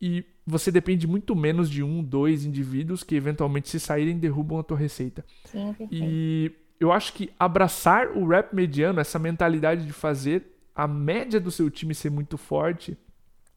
E 0.00 0.24
você 0.46 0.70
depende 0.70 1.06
muito 1.06 1.34
menos 1.34 1.68
de 1.68 1.82
um, 1.82 2.02
dois 2.02 2.44
indivíduos 2.44 3.02
que 3.02 3.14
eventualmente 3.14 3.68
se 3.68 3.80
saírem 3.80 4.18
derrubam 4.18 4.58
a 4.58 4.62
tua 4.62 4.76
receita. 4.76 5.24
Sim, 5.44 5.74
e 5.90 6.52
eu 6.78 6.92
acho 6.92 7.12
que 7.12 7.30
abraçar 7.38 8.16
o 8.16 8.26
rap 8.28 8.54
mediano, 8.54 9.00
essa 9.00 9.18
mentalidade 9.18 9.84
de 9.84 9.92
fazer 9.92 10.57
a 10.78 10.86
média 10.86 11.40
do 11.40 11.50
seu 11.50 11.68
time 11.68 11.92
ser 11.92 12.08
muito 12.08 12.38
forte, 12.38 12.96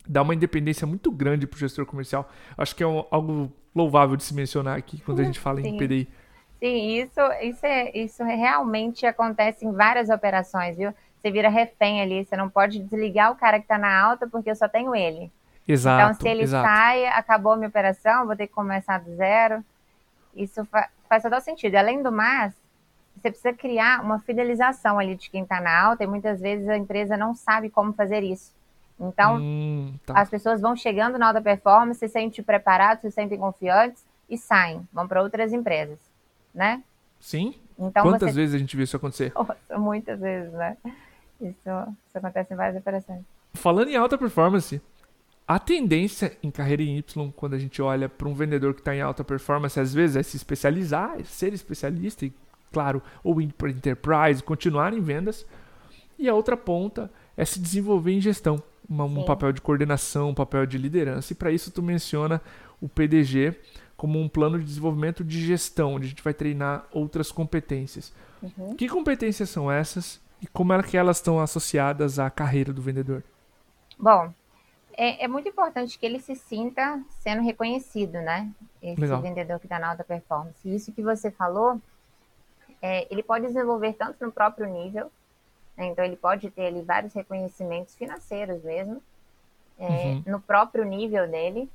dá 0.07 0.23
uma 0.23 0.33
independência 0.33 0.87
muito 0.87 1.11
grande 1.11 1.45
para 1.45 1.55
o 1.55 1.59
gestor 1.59 1.85
comercial. 1.85 2.27
Acho 2.57 2.75
que 2.75 2.81
é 2.81 2.87
um, 2.87 3.05
algo 3.11 3.53
louvável 3.75 4.15
de 4.15 4.23
se 4.23 4.33
mencionar 4.33 4.75
aqui 4.75 4.99
quando 5.01 5.19
a 5.19 5.23
gente 5.23 5.39
fala 5.39 5.61
Sim. 5.61 5.67
em 5.67 5.77
PDI. 5.77 6.09
Sim, 6.59 6.97
isso, 6.97 7.21
isso, 7.43 7.63
é, 7.63 7.95
isso 7.95 8.23
realmente 8.23 9.05
acontece 9.05 9.63
em 9.63 9.71
várias 9.71 10.09
operações, 10.09 10.75
viu? 10.75 10.91
Você 11.21 11.29
vira 11.29 11.47
refém 11.47 12.01
ali, 12.01 12.25
você 12.25 12.35
não 12.35 12.49
pode 12.49 12.79
desligar 12.79 13.31
o 13.31 13.35
cara 13.35 13.59
que 13.59 13.65
está 13.65 13.77
na 13.77 13.95
alta 14.01 14.27
porque 14.27 14.49
eu 14.49 14.55
só 14.55 14.67
tenho 14.67 14.95
ele. 14.95 15.31
Exato. 15.67 16.01
Então, 16.01 16.21
se 16.21 16.27
ele 16.27 16.41
exato. 16.41 16.67
sai, 16.67 17.05
acabou 17.05 17.53
a 17.53 17.55
minha 17.55 17.69
operação, 17.69 18.25
vou 18.25 18.35
ter 18.35 18.47
que 18.47 18.53
começar 18.53 18.99
do 18.99 19.15
zero. 19.15 19.63
Isso 20.35 20.65
fa 20.65 20.89
faz 21.07 21.21
todo 21.21 21.39
sentido. 21.41 21.75
Além 21.75 22.01
do 22.01 22.11
mais, 22.11 22.53
você 23.15 23.29
precisa 23.29 23.53
criar 23.53 24.03
uma 24.03 24.19
fidelização 24.19 24.97
ali 24.97 25.15
de 25.15 25.29
quem 25.29 25.43
está 25.43 25.61
na 25.61 25.79
alta 25.79 26.03
e 26.03 26.07
muitas 26.07 26.39
vezes 26.39 26.67
a 26.67 26.77
empresa 26.77 27.15
não 27.15 27.35
sabe 27.35 27.69
como 27.69 27.93
fazer 27.93 28.23
isso. 28.23 28.53
Então, 28.99 29.37
hum, 29.37 29.93
tá. 30.05 30.19
as 30.19 30.29
pessoas 30.29 30.61
vão 30.61 30.75
chegando 30.75 31.17
na 31.17 31.27
alta 31.27 31.41
performance, 31.41 31.99
se 31.99 32.07
sentem 32.07 32.43
preparados, 32.43 33.01
se 33.01 33.11
sentem 33.11 33.37
confiantes 33.37 34.03
e 34.29 34.37
saem, 34.37 34.87
vão 34.93 35.07
para 35.07 35.21
outras 35.21 35.51
empresas, 35.51 35.99
né? 36.53 36.83
Sim. 37.19 37.55
Então, 37.77 38.03
Quantas 38.03 38.31
você... 38.31 38.35
vezes 38.35 38.55
a 38.55 38.57
gente 38.57 38.75
viu 38.75 38.83
isso 38.83 38.95
acontecer? 38.95 39.31
Nossa, 39.33 39.57
muitas 39.77 40.19
vezes, 40.19 40.53
né? 40.53 40.77
Isso, 41.41 41.57
isso 42.07 42.17
acontece 42.17 42.53
em 42.53 42.57
várias 42.57 42.77
operações. 42.77 43.21
Falando 43.53 43.89
em 43.89 43.95
alta 43.95 44.17
performance, 44.17 44.79
a 45.47 45.59
tendência 45.59 46.37
em 46.41 46.51
carreira 46.51 46.83
em 46.83 46.97
Y, 46.97 47.31
quando 47.35 47.55
a 47.55 47.59
gente 47.59 47.81
olha 47.81 48.07
para 48.07 48.27
um 48.27 48.33
vendedor 48.33 48.73
que 48.73 48.81
está 48.81 48.95
em 48.95 49.01
alta 49.01 49.23
performance, 49.23 49.79
às 49.79 49.93
vezes 49.93 50.15
é 50.15 50.23
se 50.23 50.37
especializar, 50.37 51.19
é 51.19 51.23
ser 51.23 51.53
especialista 51.53 52.25
e, 52.25 52.33
claro, 52.71 53.01
ou 53.23 53.35
para 53.57 53.69
enterprise, 53.69 54.43
continuar 54.43 54.93
em 54.93 55.01
vendas. 55.01 55.45
E 56.17 56.29
a 56.29 56.33
outra 56.33 56.55
ponta 56.55 57.11
é 57.35 57.43
se 57.45 57.59
desenvolver 57.59 58.11
em 58.11 58.21
gestão 58.21 58.61
uma, 58.87 59.05
um 59.05 59.23
papel 59.23 59.51
de 59.51 59.61
coordenação, 59.61 60.29
um 60.29 60.33
papel 60.33 60.65
de 60.65 60.77
liderança. 60.77 61.33
E 61.33 61.35
para 61.35 61.51
isso 61.51 61.71
tu 61.71 61.81
menciona 61.81 62.41
o 62.81 62.89
PDG 62.89 63.55
como 63.95 64.19
um 64.19 64.27
plano 64.27 64.59
de 64.59 64.65
desenvolvimento 64.65 65.23
de 65.23 65.45
gestão, 65.45 65.93
onde 65.93 66.07
a 66.07 66.09
gente 66.09 66.23
vai 66.23 66.33
treinar 66.33 66.85
outras 66.91 67.31
competências. 67.31 68.11
Uhum. 68.41 68.75
Que 68.75 68.89
competências 68.89 69.49
são 69.49 69.71
essas 69.71 70.19
e 70.41 70.47
como 70.47 70.73
é 70.73 70.81
que 70.81 70.97
elas 70.97 71.17
estão 71.17 71.39
associadas 71.39 72.17
à 72.17 72.29
carreira 72.29 72.73
do 72.73 72.81
vendedor? 72.81 73.23
Bom, 73.97 74.33
é, 74.97 75.25
é 75.25 75.27
muito 75.27 75.47
importante 75.47 75.99
que 75.99 76.05
ele 76.05 76.19
se 76.19 76.35
sinta 76.35 76.99
sendo 77.19 77.43
reconhecido, 77.43 78.13
né? 78.13 78.51
Esse 78.81 78.99
Legal. 78.99 79.21
vendedor 79.21 79.59
que 79.59 79.67
está 79.67 79.77
na 79.77 79.91
alta 79.91 80.03
performance. 80.03 80.67
Isso 80.67 80.91
que 80.91 81.03
você 81.03 81.29
falou, 81.29 81.79
é, 82.81 83.07
ele 83.11 83.21
pode 83.21 83.45
desenvolver 83.45 83.93
tanto 83.93 84.25
no 84.25 84.31
próprio 84.31 84.67
nível, 84.67 85.11
né? 85.77 85.87
Então, 85.87 86.03
ele 86.03 86.15
pode 86.15 86.49
ter 86.49 86.67
ali 86.67 86.81
vários 86.81 87.13
reconhecimentos 87.13 87.95
financeiros 87.95 88.63
mesmo, 88.63 89.01
é, 89.79 89.85
uhum. 89.85 90.23
no 90.27 90.41
próprio 90.41 90.85
nível 90.85 91.27
dele, 91.27 91.69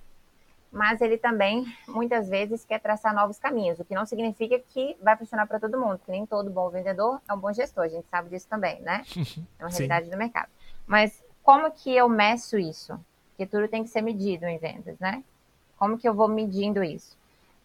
mas 0.70 1.00
ele 1.00 1.16
também, 1.16 1.66
muitas 1.88 2.28
vezes, 2.28 2.64
quer 2.64 2.80
traçar 2.80 3.14
novos 3.14 3.38
caminhos, 3.38 3.78
o 3.78 3.84
que 3.84 3.94
não 3.94 4.04
significa 4.04 4.58
que 4.58 4.96
vai 5.02 5.16
funcionar 5.16 5.46
para 5.46 5.58
todo 5.58 5.80
mundo, 5.80 5.98
porque 5.98 6.12
nem 6.12 6.26
todo 6.26 6.50
bom 6.50 6.68
vendedor 6.68 7.20
é 7.28 7.32
um 7.32 7.38
bom 7.38 7.52
gestor, 7.52 7.84
a 7.84 7.88
gente 7.88 8.06
sabe 8.08 8.28
disso 8.28 8.46
também, 8.48 8.80
né? 8.82 9.02
É 9.58 9.64
uma 9.64 9.70
realidade 9.70 10.10
do 10.10 10.16
mercado. 10.16 10.48
Mas 10.86 11.24
como 11.42 11.70
que 11.70 11.94
eu 11.94 12.08
meço 12.08 12.58
isso? 12.58 12.98
Porque 13.30 13.46
tudo 13.46 13.68
tem 13.68 13.82
que 13.82 13.90
ser 13.90 14.02
medido 14.02 14.44
em 14.46 14.58
vendas, 14.58 14.98
né? 14.98 15.22
Como 15.78 15.98
que 15.98 16.08
eu 16.08 16.14
vou 16.14 16.28
medindo 16.28 16.82
isso? 16.82 17.16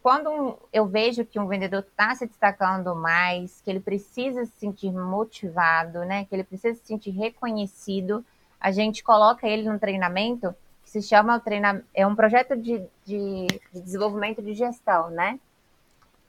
Quando 0.01 0.57
eu 0.73 0.87
vejo 0.87 1.23
que 1.25 1.39
um 1.39 1.47
vendedor 1.47 1.81
está 1.81 2.15
se 2.15 2.25
destacando 2.25 2.95
mais, 2.95 3.61
que 3.61 3.69
ele 3.69 3.79
precisa 3.79 4.45
se 4.45 4.51
sentir 4.53 4.91
motivado, 4.91 5.99
né? 5.99 6.25
Que 6.25 6.35
ele 6.35 6.43
precisa 6.43 6.77
se 6.77 6.85
sentir 6.85 7.11
reconhecido, 7.11 8.25
a 8.59 8.71
gente 8.71 9.03
coloca 9.03 9.47
ele 9.47 9.69
num 9.69 9.77
treinamento 9.77 10.55
que 10.83 10.89
se 10.89 11.01
chama 11.01 11.37
o 11.37 11.39
treinamento, 11.39 11.85
é 11.93 12.05
um 12.05 12.15
projeto 12.15 12.55
de, 12.55 12.83
de, 13.05 13.47
de, 13.71 13.81
desenvolvimento 13.81 14.41
de 14.41 14.53
gestão, 14.53 15.09
né? 15.11 15.39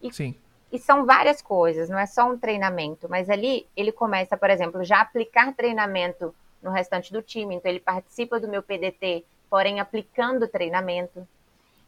E, 0.03 0.13
Sim. 0.13 0.35
E 0.71 0.79
são 0.79 1.07
várias 1.07 1.41
coisas, 1.41 1.89
não 1.89 1.99
é 1.99 2.07
só 2.07 2.31
um 2.31 2.39
treinamento, 2.39 3.09
mas 3.09 3.29
ali 3.29 3.67
ele 3.77 3.93
começa, 3.93 4.37
por 4.37 4.51
exemplo, 4.51 4.85
já 4.85 5.01
aplicar 5.01 5.55
treinamento 5.55 6.35
no 6.63 6.71
restante 6.71 7.13
do 7.13 7.23
time, 7.23 7.55
então 7.55 7.71
ele 7.71 7.81
participa 7.81 8.39
do 8.39 8.49
meu 8.49 8.63
PDT, 8.63 9.25
porém 9.51 9.81
aplicando 9.81 10.49
treinamento 10.49 11.27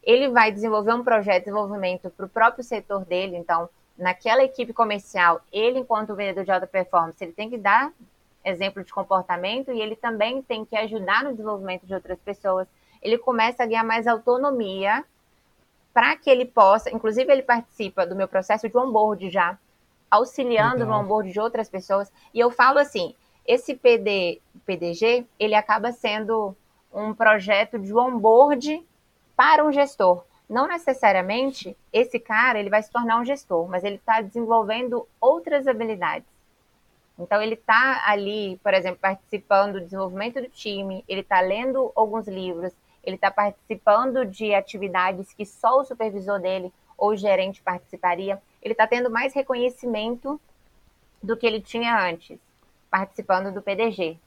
ele 0.05 0.29
vai 0.29 0.53
desenvolver 0.53 0.93
um 0.93 1.03
projeto 1.03 1.45
de 1.45 1.51
desenvolvimento 1.51 2.11
para 2.11 2.27
o 2.27 2.29
próprio 2.29 2.62
setor 2.62 3.05
dele, 3.05 3.37
então, 3.37 3.69
naquela 3.97 4.45
equipe 4.45 4.73
comercial, 4.73 5.40
ele, 5.53 5.79
enquanto 5.79 6.14
vendedor 6.14 6.45
de 6.45 6.51
alta 6.51 6.67
performance, 6.67 7.23
ele 7.23 7.33
tem 7.33 7.51
que 7.51 7.59
dar 7.59 7.93
exemplo 8.45 8.85
de 8.85 8.93
comportamento 8.93 9.73
e 9.73 9.81
ele 9.81 9.97
também 9.97 10.43
tem 10.43 10.64
que 10.64 10.77
ajudar 10.77 11.25
no 11.25 11.31
desenvolvimento 11.31 11.87
de 11.87 11.95
outras 11.95 12.19
pessoas. 12.21 12.69
Ele 13.01 13.17
começa 13.17 13.62
a 13.62 13.67
ganhar 13.67 13.85
mais 13.85 14.07
autonomia 14.07 15.05
para 15.93 16.17
que 16.17 16.29
ele 16.29 16.45
possa, 16.45 16.90
inclusive 16.90 17.33
ele 17.33 17.43
participa 17.43 18.07
do 18.07 18.17
meu 18.17 18.29
processo 18.29 18.69
de 18.69 18.77
onboard 18.77 19.31
já, 19.31 19.59
auxiliando 20.11 20.81
Legal. 20.81 20.99
no 20.99 21.05
onboard 21.05 21.33
de 21.33 21.40
outras 21.40 21.69
pessoas. 21.69 22.12
E 22.33 22.40
eu 22.40 22.51
falo 22.51 22.79
assim, 22.79 23.14
esse 23.47 23.75
PD, 23.75 24.40
PDG, 24.67 25.27
ele 25.38 25.55
acaba 25.55 25.93
sendo 25.93 26.55
um 26.93 27.14
projeto 27.14 27.79
de 27.79 27.95
onboard 27.95 28.85
para 29.37 29.64
um 29.64 29.73
gestor. 29.73 30.25
Não 30.49 30.66
necessariamente 30.66 31.77
esse 31.92 32.18
cara 32.18 32.59
ele 32.59 32.70
vai 32.70 32.83
se 32.83 32.90
tornar 32.90 33.18
um 33.18 33.25
gestor, 33.25 33.68
mas 33.68 33.83
ele 33.83 33.97
está 33.97 34.20
desenvolvendo 34.20 35.07
outras 35.20 35.66
habilidades. 35.66 36.29
Então 37.18 37.40
ele 37.40 37.55
está 37.55 38.03
ali, 38.07 38.59
por 38.62 38.75
exemplo, 38.75 38.99
participando 39.01 39.75
do 39.75 39.81
desenvolvimento 39.81 40.40
do 40.40 40.49
time, 40.49 41.05
ele 41.09 41.20
está 41.20 41.40
lendo 41.40 41.92
alguns 41.94 42.27
livros, 42.27 42.73
ele 43.03 43.16
está 43.16 43.31
participando 43.31 44.25
de 44.25 44.55
atividades 44.55 45.33
que 45.33 45.47
só 45.47 45.81
o 45.81 45.85
supervisor 45.85 46.40
dele 46.40 46.73
ou 46.99 47.11
o 47.11 47.16
gerente 47.16 47.62
participaria. 47.62 48.40
Ele 48.62 48.73
está 48.73 48.87
tendo 48.87 49.11
mais 49.11 49.33
reconhecimento 49.35 50.40
do 51.23 51.37
que 51.37 51.47
ele 51.47 51.61
tinha 51.61 51.99
antes, 52.03 52.38
participando 52.90 53.53
do 53.53 53.62
PDG. 53.62 54.18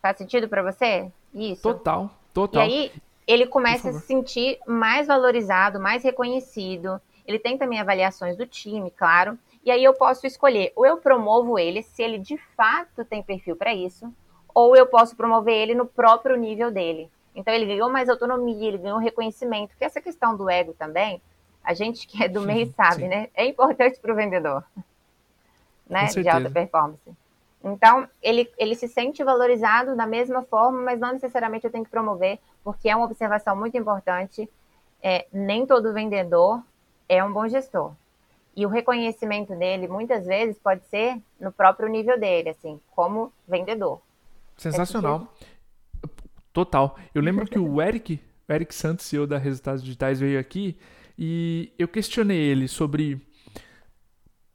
Faz 0.00 0.16
sentido 0.18 0.48
para 0.48 0.62
você? 0.62 1.10
Isso. 1.32 1.62
Total, 1.62 2.10
total. 2.34 2.62
E 2.62 2.64
aí 2.64 2.92
ele 3.26 3.46
começa 3.46 3.90
a 3.90 3.92
se 3.92 4.00
sentir 4.00 4.58
mais 4.66 5.06
valorizado, 5.06 5.80
mais 5.80 6.02
reconhecido. 6.02 7.00
Ele 7.26 7.38
tem 7.38 7.56
também 7.56 7.80
avaliações 7.80 8.36
do 8.36 8.46
time, 8.46 8.90
claro. 8.90 9.38
E 9.64 9.70
aí 9.70 9.82
eu 9.82 9.94
posso 9.94 10.26
escolher, 10.26 10.72
ou 10.74 10.84
eu 10.84 10.96
promovo 10.96 11.58
ele 11.58 11.82
se 11.82 12.02
ele 12.02 12.18
de 12.18 12.36
fato 12.56 13.04
tem 13.04 13.22
perfil 13.22 13.54
para 13.54 13.72
isso, 13.72 14.12
ou 14.52 14.76
eu 14.76 14.86
posso 14.86 15.16
promover 15.16 15.54
ele 15.54 15.74
no 15.74 15.86
próprio 15.86 16.36
nível 16.36 16.70
dele. 16.70 17.08
Então 17.34 17.54
ele 17.54 17.66
ganhou 17.66 17.88
mais 17.88 18.08
autonomia, 18.08 18.68
ele 18.68 18.78
ganhou 18.78 18.98
reconhecimento, 18.98 19.70
porque 19.70 19.84
essa 19.84 20.00
questão 20.00 20.36
do 20.36 20.50
ego 20.50 20.74
também, 20.74 21.22
a 21.62 21.72
gente 21.74 22.06
que 22.06 22.22
é 22.22 22.28
do 22.28 22.40
meio 22.42 22.66
sabe, 22.74 23.02
sim. 23.02 23.08
né? 23.08 23.28
É 23.34 23.46
importante 23.46 24.00
para 24.00 24.12
o 24.12 24.16
vendedor, 24.16 24.64
né? 25.88 26.06
De 26.06 26.28
alta 26.28 26.50
performance. 26.50 27.21
Então, 27.64 28.08
ele, 28.22 28.50
ele 28.58 28.74
se 28.74 28.88
sente 28.88 29.22
valorizado 29.22 29.96
da 29.96 30.06
mesma 30.06 30.42
forma, 30.42 30.80
mas 30.82 30.98
não 30.98 31.12
necessariamente 31.12 31.64
eu 31.64 31.70
tenho 31.70 31.84
que 31.84 31.90
promover, 31.90 32.38
porque 32.64 32.88
é 32.88 32.96
uma 32.96 33.06
observação 33.06 33.56
muito 33.56 33.76
importante. 33.76 34.48
É, 35.02 35.26
nem 35.32 35.66
todo 35.66 35.92
vendedor 35.92 36.62
é 37.08 37.22
um 37.22 37.32
bom 37.32 37.48
gestor. 37.48 37.92
E 38.54 38.66
o 38.66 38.68
reconhecimento 38.68 39.54
dele, 39.54 39.88
muitas 39.88 40.26
vezes, 40.26 40.58
pode 40.58 40.84
ser 40.86 41.20
no 41.40 41.50
próprio 41.50 41.88
nível 41.88 42.18
dele, 42.18 42.50
assim, 42.50 42.80
como 42.94 43.32
vendedor. 43.48 44.00
Sensacional. 44.56 45.32
Total. 46.52 46.96
Eu 47.14 47.22
lembro 47.22 47.46
que 47.46 47.58
o 47.58 47.80
Eric, 47.80 48.20
o 48.48 48.52
Eric 48.52 48.74
Santos, 48.74 49.06
CEO 49.06 49.26
da 49.26 49.38
Resultados 49.38 49.82
Digitais, 49.82 50.20
veio 50.20 50.38
aqui 50.38 50.78
e 51.18 51.72
eu 51.78 51.88
questionei 51.88 52.38
ele 52.38 52.68
sobre 52.68 53.20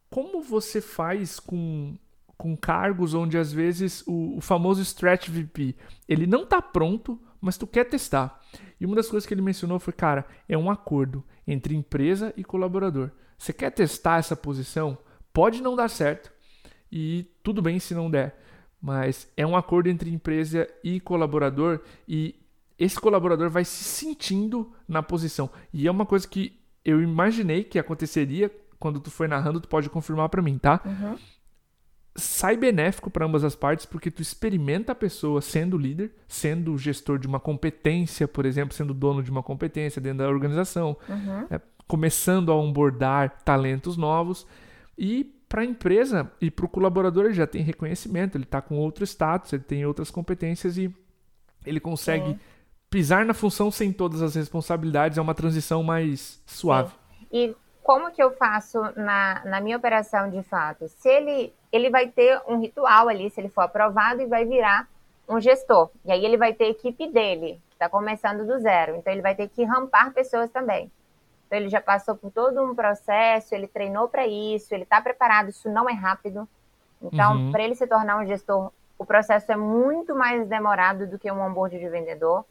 como 0.09 0.41
você 0.41 0.79
faz 0.79 1.39
com, 1.39 1.97
com 2.37 2.55
cargos 2.55 3.13
onde 3.13 3.37
às 3.37 3.51
vezes 3.51 4.03
o, 4.05 4.37
o 4.37 4.41
famoso 4.41 4.81
stretch 4.81 5.29
VP, 5.29 5.75
ele 6.07 6.27
não 6.27 6.43
está 6.43 6.61
pronto, 6.61 7.19
mas 7.41 7.57
tu 7.57 7.65
quer 7.65 7.85
testar. 7.85 8.39
E 8.79 8.85
uma 8.85 8.95
das 8.95 9.09
coisas 9.09 9.25
que 9.25 9.33
ele 9.33 9.41
mencionou 9.41 9.79
foi, 9.79 9.93
cara, 9.93 10.25
é 10.47 10.57
um 10.57 10.69
acordo 10.69 11.23
entre 11.47 11.75
empresa 11.75 12.33
e 12.37 12.43
colaborador. 12.43 13.11
Você 13.37 13.51
quer 13.51 13.71
testar 13.71 14.19
essa 14.19 14.35
posição? 14.35 14.97
Pode 15.33 15.61
não 15.61 15.75
dar 15.75 15.89
certo 15.89 16.31
e 16.91 17.25
tudo 17.43 17.61
bem 17.61 17.79
se 17.79 17.93
não 17.93 18.09
der, 18.09 18.39
mas 18.81 19.31
é 19.35 19.45
um 19.45 19.55
acordo 19.55 19.89
entre 19.89 20.11
empresa 20.11 20.69
e 20.83 20.99
colaborador 20.99 21.81
e 22.07 22.35
esse 22.77 22.99
colaborador 22.99 23.49
vai 23.49 23.65
se 23.65 23.83
sentindo 23.83 24.71
na 24.87 25.01
posição. 25.01 25.49
E 25.73 25.87
é 25.87 25.91
uma 25.91 26.05
coisa 26.05 26.27
que 26.27 26.59
eu 26.85 27.01
imaginei 27.01 27.63
que 27.63 27.79
aconteceria 27.79 28.51
quando 28.79 28.99
tu 28.99 29.09
foi 29.09 29.27
narrando, 29.27 29.59
tu 29.59 29.67
pode 29.67 29.89
confirmar 29.89 30.29
para 30.29 30.41
mim, 30.41 30.57
tá? 30.57 30.79
Uhum. 30.85 31.17
Sai 32.19 32.57
benéfico 32.57 33.09
para 33.11 33.25
ambas 33.25 33.43
as 33.43 33.55
partes 33.55 33.85
porque 33.85 34.09
tu 34.09 34.21
experimenta 34.21 34.91
a 34.91 34.95
pessoa 34.95 35.39
sendo 35.39 35.77
líder, 35.77 36.11
sendo 36.27 36.77
gestor 36.77 37.19
de 37.19 37.27
uma 37.27 37.39
competência, 37.39 38.27
por 38.27 38.45
exemplo, 38.45 38.75
sendo 38.75 38.93
dono 38.93 39.21
de 39.21 39.29
uma 39.29 39.43
competência 39.43 40.01
dentro 40.01 40.19
da 40.19 40.27
organização, 40.27 40.97
uhum. 41.07 41.45
é, 41.49 41.61
começando 41.87 42.51
a 42.51 42.55
onboardar 42.55 43.41
talentos 43.43 43.97
novos 43.97 44.47
e 44.97 45.31
para 45.47 45.61
a 45.61 45.65
empresa 45.65 46.29
e 46.41 46.51
para 46.51 46.65
o 46.65 46.69
colaborador 46.69 47.25
ele 47.25 47.33
já 47.33 47.47
tem 47.47 47.61
reconhecimento, 47.61 48.35
ele 48.35 48.43
está 48.43 48.61
com 48.61 48.77
outro 48.77 49.03
status, 49.05 49.53
ele 49.53 49.63
tem 49.63 49.85
outras 49.85 50.11
competências 50.11 50.77
e 50.77 50.93
ele 51.65 51.79
consegue 51.79 52.31
Sim. 52.31 52.39
pisar 52.89 53.25
na 53.25 53.33
função 53.33 53.71
sem 53.71 53.91
todas 53.91 54.21
as 54.21 54.35
responsabilidades, 54.35 55.17
é 55.17 55.21
uma 55.21 55.35
transição 55.35 55.83
mais 55.83 56.41
suave. 56.45 56.89
Sim. 56.89 56.95
E 57.31 57.55
como 57.87 58.11
que 58.11 58.21
eu 58.21 58.31
faço 58.31 58.81
na, 58.97 59.41
na 59.45 59.61
minha 59.61 59.77
operação 59.77 60.29
de 60.29 60.43
fato? 60.43 60.89
Se 60.89 61.07
ele, 61.07 61.53
ele 61.71 61.89
vai 61.89 62.09
ter 62.09 62.41
um 62.45 62.59
ritual 62.59 63.07
ali, 63.07 63.29
se 63.29 63.39
ele 63.39 63.47
for 63.47 63.61
aprovado, 63.61 64.21
e 64.21 64.25
vai 64.25 64.43
virar 64.43 64.85
um 65.25 65.39
gestor. 65.39 65.89
E 66.03 66.11
aí 66.11 66.25
ele 66.25 66.35
vai 66.35 66.53
ter 66.53 66.65
a 66.65 66.69
equipe 66.69 67.07
dele, 67.07 67.61
que 67.69 67.75
está 67.75 67.87
começando 67.87 68.45
do 68.45 68.59
zero. 68.59 68.97
Então 68.97 69.13
ele 69.13 69.21
vai 69.21 69.33
ter 69.35 69.47
que 69.47 69.63
rampar 69.63 70.11
pessoas 70.11 70.51
também. 70.51 70.91
Então 71.45 71.57
ele 71.57 71.69
já 71.69 71.79
passou 71.79 72.13
por 72.13 72.29
todo 72.29 72.61
um 72.61 72.75
processo, 72.75 73.55
ele 73.55 73.67
treinou 73.67 74.09
para 74.09 74.27
isso, 74.27 74.75
ele 74.75 74.83
está 74.83 74.99
preparado, 74.99 75.47
isso 75.47 75.69
não 75.69 75.89
é 75.89 75.93
rápido. 75.93 76.45
Então, 77.01 77.37
uhum. 77.37 77.51
para 77.53 77.63
ele 77.63 77.73
se 77.73 77.87
tornar 77.87 78.17
um 78.17 78.25
gestor, 78.25 78.69
o 78.99 79.05
processo 79.05 79.49
é 79.49 79.55
muito 79.55 80.13
mais 80.13 80.45
demorado 80.45 81.07
do 81.07 81.17
que 81.17 81.31
um 81.31 81.39
onboard 81.39 81.79
de 81.79 81.87
vendedor. 81.87 82.43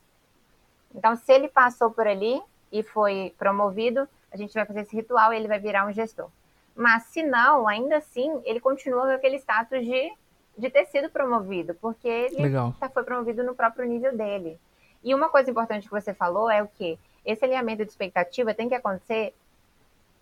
Então, 0.94 1.14
se 1.14 1.31
ele 1.31 1.49
passou 1.49 1.90
por 1.90 2.07
ali 2.07 2.40
e 2.72 2.83
foi 2.83 3.35
promovido, 3.37 4.09
a 4.33 4.37
gente 4.37 4.55
vai 4.55 4.65
fazer 4.65 4.81
esse 4.81 4.95
ritual 4.95 5.33
e 5.33 5.37
ele 5.37 5.49
vai 5.49 5.59
virar 5.59 5.87
um 5.87 5.93
gestor. 5.93 6.29
Mas 6.75 7.05
se 7.05 7.23
não, 7.23 7.67
ainda 7.67 7.97
assim, 7.97 8.41
ele 8.45 8.61
continua 8.61 9.07
com 9.07 9.12
aquele 9.12 9.37
status 9.37 9.85
de, 9.85 10.12
de 10.59 10.71
ter 10.71 10.87
sido 10.87 11.09
promovido, 11.11 11.75
porque 11.75 12.09
ele 12.09 12.53
tá, 12.79 12.89
foi 12.89 13.03
promovido 13.03 13.43
no 13.43 13.55
próprio 13.55 13.87
nível 13.87 14.17
dele. 14.17 14.59
E 15.03 15.15
uma 15.15 15.29
coisa 15.29 15.51
importante 15.51 15.87
que 15.87 15.95
você 15.95 16.12
falou 16.12 16.51
é 16.51 16.62
o 16.62 16.69
quê? 16.69 16.99
esse 17.27 17.45
alinhamento 17.45 17.85
de 17.85 17.91
expectativa 17.91 18.55
tem 18.55 18.69
que 18.69 18.75
acontecer 18.75 19.35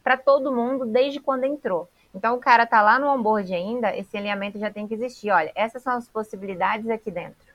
para 0.03 0.17
todo 0.17 0.53
mundo 0.53 0.87
desde 0.87 1.21
quando 1.21 1.45
entrou. 1.45 1.89
Então, 2.15 2.35
o 2.35 2.41
cara 2.41 2.67
tá 2.67 2.81
lá 2.81 2.99
no 2.99 3.09
onboard 3.09 3.53
ainda, 3.53 3.95
esse 3.95 4.17
alinhamento 4.17 4.59
já 4.59 4.71
tem 4.71 4.87
que 4.87 4.95
existir. 4.95 5.31
Olha, 5.31 5.53
essas 5.55 5.83
são 5.83 5.95
as 5.95 6.09
possibilidades 6.09 6.89
aqui 6.89 7.11
dentro. 7.11 7.53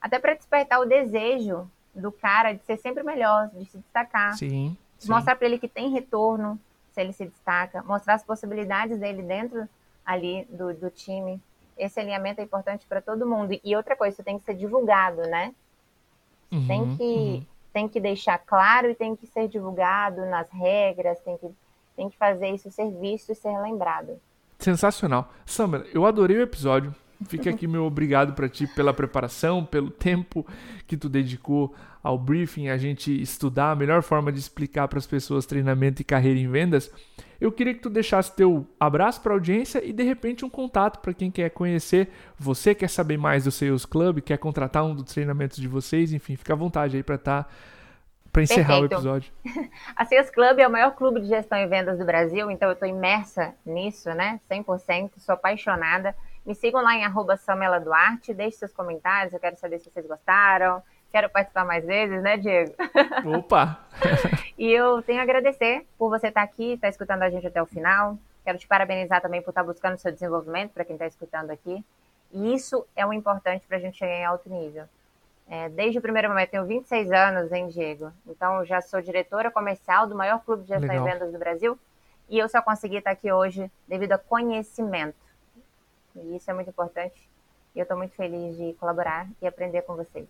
Até 0.00 0.18
para 0.18 0.34
despertar 0.34 0.78
o 0.80 0.84
desejo 0.84 1.68
do 1.94 2.12
cara 2.12 2.52
de 2.52 2.62
ser 2.64 2.76
sempre 2.76 3.02
melhor, 3.02 3.48
de 3.48 3.64
se 3.64 3.78
destacar. 3.78 4.34
Sim. 4.36 4.76
Sim. 4.98 5.10
Mostrar 5.10 5.36
para 5.36 5.46
ele 5.46 5.58
que 5.58 5.68
tem 5.68 5.90
retorno 5.90 6.58
se 6.92 7.00
ele 7.00 7.12
se 7.12 7.26
destaca. 7.26 7.82
Mostrar 7.82 8.14
as 8.14 8.24
possibilidades 8.24 8.98
dele 8.98 9.22
dentro 9.22 9.68
ali 10.04 10.46
do, 10.50 10.72
do 10.74 10.90
time. 10.90 11.40
Esse 11.76 12.00
alinhamento 12.00 12.40
é 12.40 12.44
importante 12.44 12.86
para 12.86 13.00
todo 13.00 13.26
mundo. 13.26 13.58
E 13.62 13.76
outra 13.76 13.96
coisa, 13.96 14.14
isso 14.14 14.24
tem 14.24 14.38
que 14.38 14.44
ser 14.44 14.54
divulgado, 14.54 15.22
né? 15.22 15.54
Uhum, 16.50 16.66
tem 16.66 16.96
que 16.96 17.02
uhum 17.02 17.56
tem 17.76 17.86
que 17.86 18.00
deixar 18.00 18.38
claro 18.38 18.88
e 18.88 18.94
tem 18.94 19.14
que 19.14 19.26
ser 19.26 19.48
divulgado 19.48 20.24
nas 20.24 20.48
regras, 20.48 21.20
tem 21.20 21.36
que, 21.36 21.46
tem 21.94 22.08
que 22.08 22.16
fazer 22.16 22.48
isso 22.48 22.70
ser 22.70 22.90
visto 22.90 23.32
e 23.32 23.34
ser 23.34 23.54
lembrado. 23.58 24.18
Sensacional. 24.58 25.30
Summer, 25.44 25.86
eu 25.92 26.06
adorei 26.06 26.38
o 26.38 26.42
episódio. 26.42 26.94
Fica 27.24 27.50
aqui 27.50 27.66
meu 27.66 27.84
obrigado 27.84 28.34
para 28.34 28.48
ti 28.48 28.66
pela 28.66 28.92
preparação, 28.92 29.64
pelo 29.64 29.90
tempo 29.90 30.46
que 30.86 30.96
tu 30.96 31.08
dedicou 31.08 31.74
ao 32.02 32.16
briefing, 32.16 32.68
a 32.68 32.76
gente 32.76 33.10
estudar 33.20 33.72
a 33.72 33.74
melhor 33.74 34.00
forma 34.00 34.30
de 34.30 34.38
explicar 34.38 34.86
para 34.86 34.98
as 34.98 35.06
pessoas 35.06 35.44
treinamento 35.44 36.00
e 36.00 36.04
carreira 36.04 36.38
em 36.38 36.48
vendas. 36.48 36.88
Eu 37.40 37.50
queria 37.50 37.74
que 37.74 37.80
tu 37.80 37.90
deixasse 37.90 38.34
teu 38.34 38.66
abraço 38.78 39.20
para 39.20 39.32
a 39.32 39.34
audiência 39.34 39.84
e 39.84 39.92
de 39.92 40.04
repente 40.04 40.44
um 40.44 40.48
contato 40.48 41.00
para 41.00 41.12
quem 41.12 41.30
quer 41.30 41.50
conhecer. 41.50 42.08
Você 42.38 42.74
quer 42.74 42.88
saber 42.88 43.18
mais 43.18 43.44
do 43.44 43.50
Sales 43.50 43.84
Club, 43.84 44.20
quer 44.20 44.38
contratar 44.38 44.84
um 44.84 44.94
dos 44.94 45.12
treinamentos 45.12 45.56
de 45.56 45.66
vocês, 45.66 46.12
enfim, 46.12 46.36
fica 46.36 46.52
à 46.52 46.56
vontade 46.56 46.96
aí 46.96 47.02
para 47.02 47.18
tá, 47.18 47.46
para 48.32 48.42
encerrar 48.42 48.80
Perfeito. 48.80 48.92
o 48.92 48.96
episódio. 48.96 49.32
A 49.96 50.04
Sales 50.04 50.30
Club 50.30 50.60
é 50.60 50.68
o 50.68 50.70
maior 50.70 50.94
clube 50.94 51.20
de 51.20 51.26
gestão 51.26 51.58
e 51.58 51.66
vendas 51.66 51.98
do 51.98 52.04
Brasil, 52.04 52.50
então 52.50 52.68
eu 52.68 52.74
estou 52.74 52.88
imersa 52.88 53.52
nisso, 53.64 54.08
né? 54.10 54.40
100%, 54.48 55.10
sou 55.18 55.34
apaixonada. 55.34 56.14
Me 56.46 56.54
sigam 56.54 56.80
lá 56.80 56.94
em 56.94 57.04
arroba 57.04 57.36
Samela 57.36 57.80
Duarte, 57.80 58.32
deixe 58.32 58.58
seus 58.58 58.72
comentários, 58.72 59.34
eu 59.34 59.40
quero 59.40 59.56
saber 59.56 59.80
se 59.80 59.90
vocês 59.90 60.06
gostaram. 60.06 60.80
Quero 61.10 61.28
participar 61.28 61.64
mais 61.64 61.84
vezes, 61.84 62.22
né, 62.22 62.36
Diego? 62.36 62.72
Opa! 63.36 63.80
e 64.56 64.70
eu 64.70 65.02
tenho 65.02 65.18
a 65.18 65.22
agradecer 65.24 65.84
por 65.98 66.08
você 66.08 66.28
estar 66.28 66.42
aqui, 66.42 66.74
estar 66.74 66.88
escutando 66.88 67.22
a 67.22 67.30
gente 67.30 67.48
até 67.48 67.60
o 67.60 67.66
final. 67.66 68.16
Quero 68.44 68.58
te 68.58 68.66
parabenizar 68.66 69.20
também 69.20 69.42
por 69.42 69.50
estar 69.50 69.64
buscando 69.64 69.98
seu 69.98 70.12
desenvolvimento, 70.12 70.70
para 70.70 70.84
quem 70.84 70.94
está 70.94 71.06
escutando 71.06 71.50
aqui. 71.50 71.84
E 72.32 72.54
isso 72.54 72.86
é 72.94 73.04
o 73.04 73.12
importante 73.12 73.66
para 73.66 73.78
a 73.78 73.80
gente 73.80 73.96
chegar 73.96 74.14
em 74.14 74.24
alto 74.24 74.48
nível. 74.48 74.84
É, 75.48 75.68
desde 75.68 75.98
o 75.98 76.02
primeiro 76.02 76.28
momento, 76.28 76.50
tenho 76.50 76.64
26 76.64 77.10
anos, 77.10 77.50
hein, 77.50 77.66
Diego? 77.68 78.12
Então, 78.24 78.64
já 78.64 78.80
sou 78.80 79.00
diretora 79.00 79.50
comercial 79.50 80.06
do 80.06 80.14
maior 80.14 80.40
clube 80.44 80.62
de 80.62 80.68
gestão 80.68 80.88
Legal. 80.88 81.08
e 81.08 81.12
vendas 81.12 81.32
do 81.32 81.38
Brasil. 81.38 81.76
E 82.28 82.38
eu 82.38 82.48
só 82.48 82.62
consegui 82.62 82.98
estar 82.98 83.10
aqui 83.10 83.32
hoje 83.32 83.70
devido 83.88 84.12
a 84.12 84.18
conhecimento. 84.18 85.25
E 86.16 86.36
isso 86.36 86.50
é 86.50 86.54
muito 86.54 86.70
importante. 86.70 87.28
E 87.74 87.78
eu 87.78 87.82
estou 87.82 87.96
muito 87.96 88.14
feliz 88.14 88.56
de 88.56 88.72
colaborar 88.74 89.28
e 89.40 89.46
aprender 89.46 89.82
com 89.82 89.96
vocês. 89.96 90.26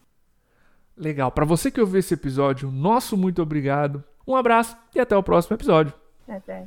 Legal. 0.97 1.31
Para 1.31 1.45
você 1.45 1.71
que 1.71 1.81
ouviu 1.81 2.01
esse 2.01 2.15
episódio, 2.15 2.71
nosso 2.71 3.17
muito 3.17 3.43
obrigado. 3.43 4.03
Um 4.27 4.35
abraço 4.35 4.77
e 4.95 5.01
até 5.01 5.17
o 5.17 5.23
próximo 5.23 5.57
episódio. 5.57 5.93
Até. 6.29 6.67